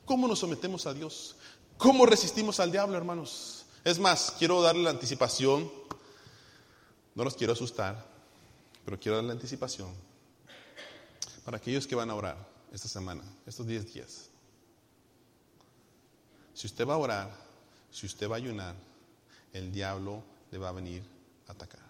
¿Cómo 0.05 0.29
nos 0.29 0.39
sometemos 0.39 0.87
a 0.87 0.95
Dios? 0.95 1.37
¿Cómo 1.77 2.07
resistimos 2.07 2.61
al 2.61 2.71
diablo, 2.71 2.97
hermanos? 2.97 3.65
Es 3.85 3.99
más, 3.99 4.35
quiero 4.39 4.63
darle 4.63 4.83
la 4.83 4.91
anticipación, 4.91 5.71
no 7.15 7.25
los 7.25 7.35
quiero 7.35 7.53
asustar, 7.53 8.07
pero 8.85 8.99
quiero 8.99 9.17
darle 9.17 9.29
la 9.29 9.35
anticipación 9.35 10.14
para 11.45 11.59
aquellos 11.59 11.87
que 11.87 11.95
van 11.95 12.11
a 12.11 12.15
orar 12.15 12.37
esta 12.73 12.89
semana, 12.89 13.23
estos 13.47 13.67
10 13.67 13.93
días. 13.93 14.31
Si 16.55 16.67
usted 16.67 16.87
va 16.87 16.95
a 16.95 16.99
orar, 16.99 17.31
si 17.91 18.07
usted 18.07 18.29
va 18.29 18.37
a 18.37 18.39
ayunar, 18.39 18.75
el 19.53 19.71
diablo 19.73 20.23
le 20.51 20.59
va 20.59 20.71
a 20.71 20.73
venir 20.73 21.03
a 21.47 21.53
atacar. 21.53 21.85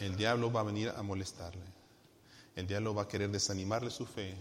El 0.00 0.16
diablo 0.16 0.50
va 0.50 0.60
a 0.60 0.64
venir 0.64 0.88
a 0.88 1.02
molestarle. 1.02 1.64
El 2.56 2.66
diablo 2.66 2.94
va 2.94 3.02
a 3.02 3.08
querer 3.08 3.30
desanimarle 3.30 3.90
su 3.90 4.06
fe. 4.06 4.34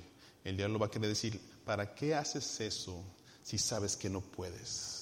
El 0.43 0.57
diablo 0.57 0.79
va 0.79 0.87
a 0.87 0.91
querer 0.91 1.09
decir, 1.09 1.39
¿para 1.65 1.93
qué 1.93 2.15
haces 2.15 2.61
eso 2.61 3.03
si 3.43 3.57
sabes 3.57 3.95
que 3.95 4.09
no 4.09 4.21
puedes? 4.21 4.99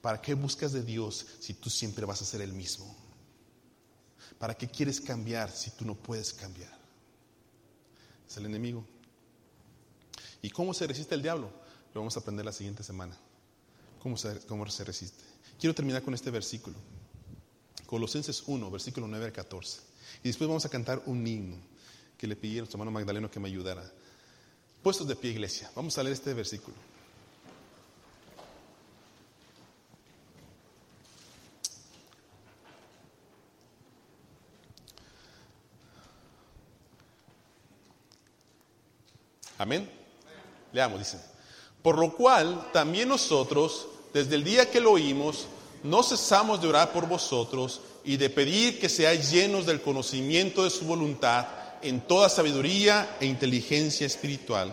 ¿Para 0.00 0.20
qué 0.22 0.34
buscas 0.34 0.72
de 0.72 0.82
Dios 0.82 1.26
si 1.40 1.54
tú 1.54 1.70
siempre 1.70 2.06
vas 2.06 2.22
a 2.22 2.24
ser 2.24 2.40
el 2.40 2.52
mismo? 2.52 3.07
¿Para 4.38 4.54
qué 4.54 4.68
quieres 4.68 5.00
cambiar 5.00 5.50
si 5.50 5.70
tú 5.70 5.84
no 5.84 5.94
puedes 5.94 6.32
cambiar? 6.32 6.76
Es 8.28 8.36
el 8.36 8.46
enemigo. 8.46 8.84
¿Y 10.42 10.50
cómo 10.50 10.74
se 10.74 10.86
resiste 10.86 11.14
el 11.14 11.22
diablo? 11.22 11.50
Lo 11.94 12.00
vamos 12.00 12.16
a 12.16 12.20
aprender 12.20 12.44
la 12.44 12.52
siguiente 12.52 12.82
semana. 12.82 13.16
¿Cómo 14.02 14.16
se, 14.16 14.38
cómo 14.46 14.68
se 14.70 14.84
resiste? 14.84 15.24
Quiero 15.58 15.74
terminar 15.74 16.02
con 16.02 16.14
este 16.14 16.30
versículo. 16.30 16.76
Colosenses 17.86 18.44
1, 18.46 18.70
versículo 18.70 19.08
9 19.08 19.26
al 19.26 19.32
14. 19.32 19.80
Y 20.22 20.28
después 20.28 20.46
vamos 20.46 20.64
a 20.64 20.68
cantar 20.68 21.02
un 21.06 21.26
himno 21.26 21.56
que 22.16 22.26
le 22.26 22.36
pedí 22.36 22.56
a 22.56 22.60
nuestro 22.60 22.76
hermano 22.76 22.90
Magdaleno 22.90 23.30
que 23.30 23.40
me 23.40 23.48
ayudara. 23.48 23.90
Puestos 24.82 25.08
de 25.08 25.16
pie, 25.16 25.32
iglesia. 25.32 25.70
Vamos 25.74 25.96
a 25.98 26.02
leer 26.02 26.14
este 26.14 26.34
versículo. 26.34 26.76
Amén. 39.58 39.90
Leamos, 40.72 41.00
dice. 41.00 41.18
Por 41.82 41.98
lo 41.98 42.14
cual 42.14 42.70
también 42.72 43.08
nosotros, 43.08 43.88
desde 44.14 44.36
el 44.36 44.44
día 44.44 44.70
que 44.70 44.80
lo 44.80 44.92
oímos, 44.92 45.46
no 45.82 46.02
cesamos 46.02 46.62
de 46.62 46.68
orar 46.68 46.92
por 46.92 47.08
vosotros 47.08 47.80
y 48.04 48.16
de 48.16 48.30
pedir 48.30 48.80
que 48.80 48.88
seáis 48.88 49.30
llenos 49.30 49.66
del 49.66 49.80
conocimiento 49.80 50.64
de 50.64 50.70
su 50.70 50.84
voluntad 50.84 51.46
en 51.82 52.00
toda 52.00 52.28
sabiduría 52.28 53.16
e 53.20 53.26
inteligencia 53.26 54.06
espiritual, 54.06 54.72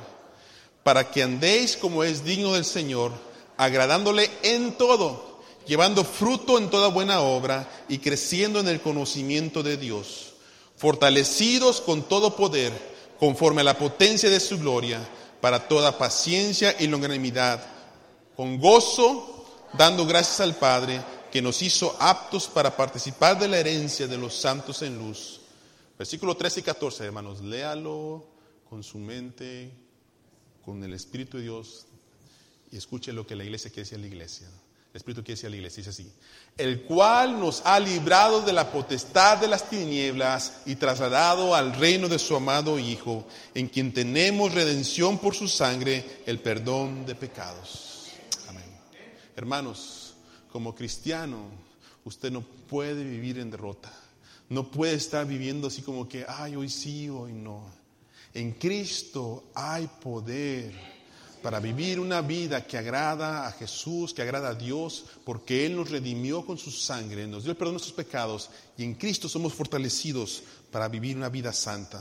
para 0.83 1.11
que 1.11 1.23
andéis 1.23 1.77
como 1.77 2.03
es 2.03 2.23
digno 2.23 2.53
del 2.53 2.65
Señor, 2.65 3.11
agradándole 3.57 4.29
en 4.43 4.73
todo, 4.73 5.41
llevando 5.67 6.03
fruto 6.03 6.57
en 6.57 6.69
toda 6.69 6.89
buena 6.89 7.21
obra 7.21 7.69
y 7.87 7.99
creciendo 7.99 8.59
en 8.59 8.67
el 8.67 8.81
conocimiento 8.81 9.63
de 9.63 9.77
Dios, 9.77 10.33
fortalecidos 10.75 11.81
con 11.81 12.03
todo 12.03 12.35
poder 12.35 12.94
conforme 13.19 13.61
a 13.61 13.65
la 13.65 13.77
potencia 13.77 14.29
de 14.29 14.39
su 14.39 14.57
gloria, 14.59 14.99
para 15.41 15.67
toda 15.67 15.97
paciencia 15.97 16.75
y 16.79 16.87
longanimidad, 16.87 17.63
con 18.35 18.59
gozo, 18.59 19.45
dando 19.73 20.05
gracias 20.05 20.39
al 20.39 20.55
Padre, 20.55 21.01
que 21.31 21.41
nos 21.41 21.61
hizo 21.61 21.95
aptos 21.99 22.47
para 22.47 22.75
participar 22.75 23.37
de 23.37 23.47
la 23.47 23.59
herencia 23.59 24.07
de 24.07 24.17
los 24.17 24.33
santos 24.33 24.81
en 24.81 24.97
luz. 24.97 25.41
Versículo 25.97 26.35
13 26.35 26.61
y 26.61 26.63
14, 26.63 27.05
hermanos, 27.05 27.41
léalo 27.41 28.25
con 28.69 28.83
su 28.83 28.97
mente, 28.97 29.71
con 30.63 30.83
el 30.83 30.93
Espíritu 30.93 31.37
de 31.37 31.43
Dios, 31.43 31.85
y 32.71 32.77
escuche 32.77 33.13
lo 33.13 33.27
que 33.27 33.35
la 33.35 33.43
iglesia 33.43 33.69
quiere 33.69 33.83
decir 33.83 33.97
a 33.97 34.01
la 34.01 34.07
iglesia. 34.07 34.47
El 34.95 34.99
Espíritu 34.99 35.25
quiere 35.25 35.35
decir 35.35 35.47
a 35.47 35.49
la 35.49 35.57
iglesia, 35.57 35.83
dice 35.83 35.89
así. 35.89 36.11
El 36.57 36.83
cual 36.83 37.37
nos 37.37 37.61
ha 37.65 37.81
librado 37.81 38.41
de 38.43 38.53
la 38.53 38.71
potestad 38.71 39.37
de 39.37 39.49
las 39.49 39.69
tinieblas 39.69 40.61
y 40.65 40.75
trasladado 40.75 41.53
al 41.53 41.75
reino 41.75 42.07
de 42.07 42.17
su 42.17 42.33
amado 42.33 42.79
Hijo, 42.79 43.27
en 43.53 43.67
quien 43.67 43.93
tenemos 43.93 44.53
redención 44.53 45.17
por 45.17 45.35
su 45.35 45.49
sangre, 45.49 46.21
el 46.25 46.39
perdón 46.39 47.05
de 47.05 47.13
pecados. 47.13 48.05
Amén. 48.47 48.63
Hermanos, 49.35 50.13
como 50.49 50.73
cristiano, 50.73 51.49
usted 52.05 52.31
no 52.31 52.39
puede 52.39 53.03
vivir 53.03 53.39
en 53.39 53.51
derrota. 53.51 53.91
No 54.47 54.71
puede 54.71 54.93
estar 54.93 55.27
viviendo 55.27 55.67
así 55.67 55.81
como 55.81 56.07
que, 56.07 56.25
ay, 56.25 56.55
hoy 56.55 56.69
sí, 56.69 57.09
hoy 57.09 57.33
no. 57.33 57.65
En 58.33 58.53
Cristo 58.53 59.43
hay 59.55 59.87
poder 59.87 60.94
para 61.45 61.59
vivir 61.59 61.99
una 61.99 62.21
vida 62.21 62.65
que 62.65 62.75
agrada 62.75 63.45
a 63.45 63.51
Jesús, 63.51 64.15
que 64.15 64.23
agrada 64.23 64.49
a 64.49 64.55
Dios, 64.55 65.05
porque 65.23 65.67
Él 65.67 65.75
nos 65.75 65.91
redimió 65.91 66.43
con 66.43 66.57
su 66.57 66.71
sangre, 66.71 67.27
nos 67.27 67.43
dio 67.43 67.51
el 67.51 67.55
perdón 67.55 67.73
de 67.73 67.81
nuestros 67.81 67.93
pecados 67.93 68.49
y 68.75 68.83
en 68.83 68.95
Cristo 68.95 69.29
somos 69.29 69.53
fortalecidos 69.53 70.41
para 70.71 70.87
vivir 70.87 71.15
una 71.15 71.29
vida 71.29 71.53
santa. 71.53 71.93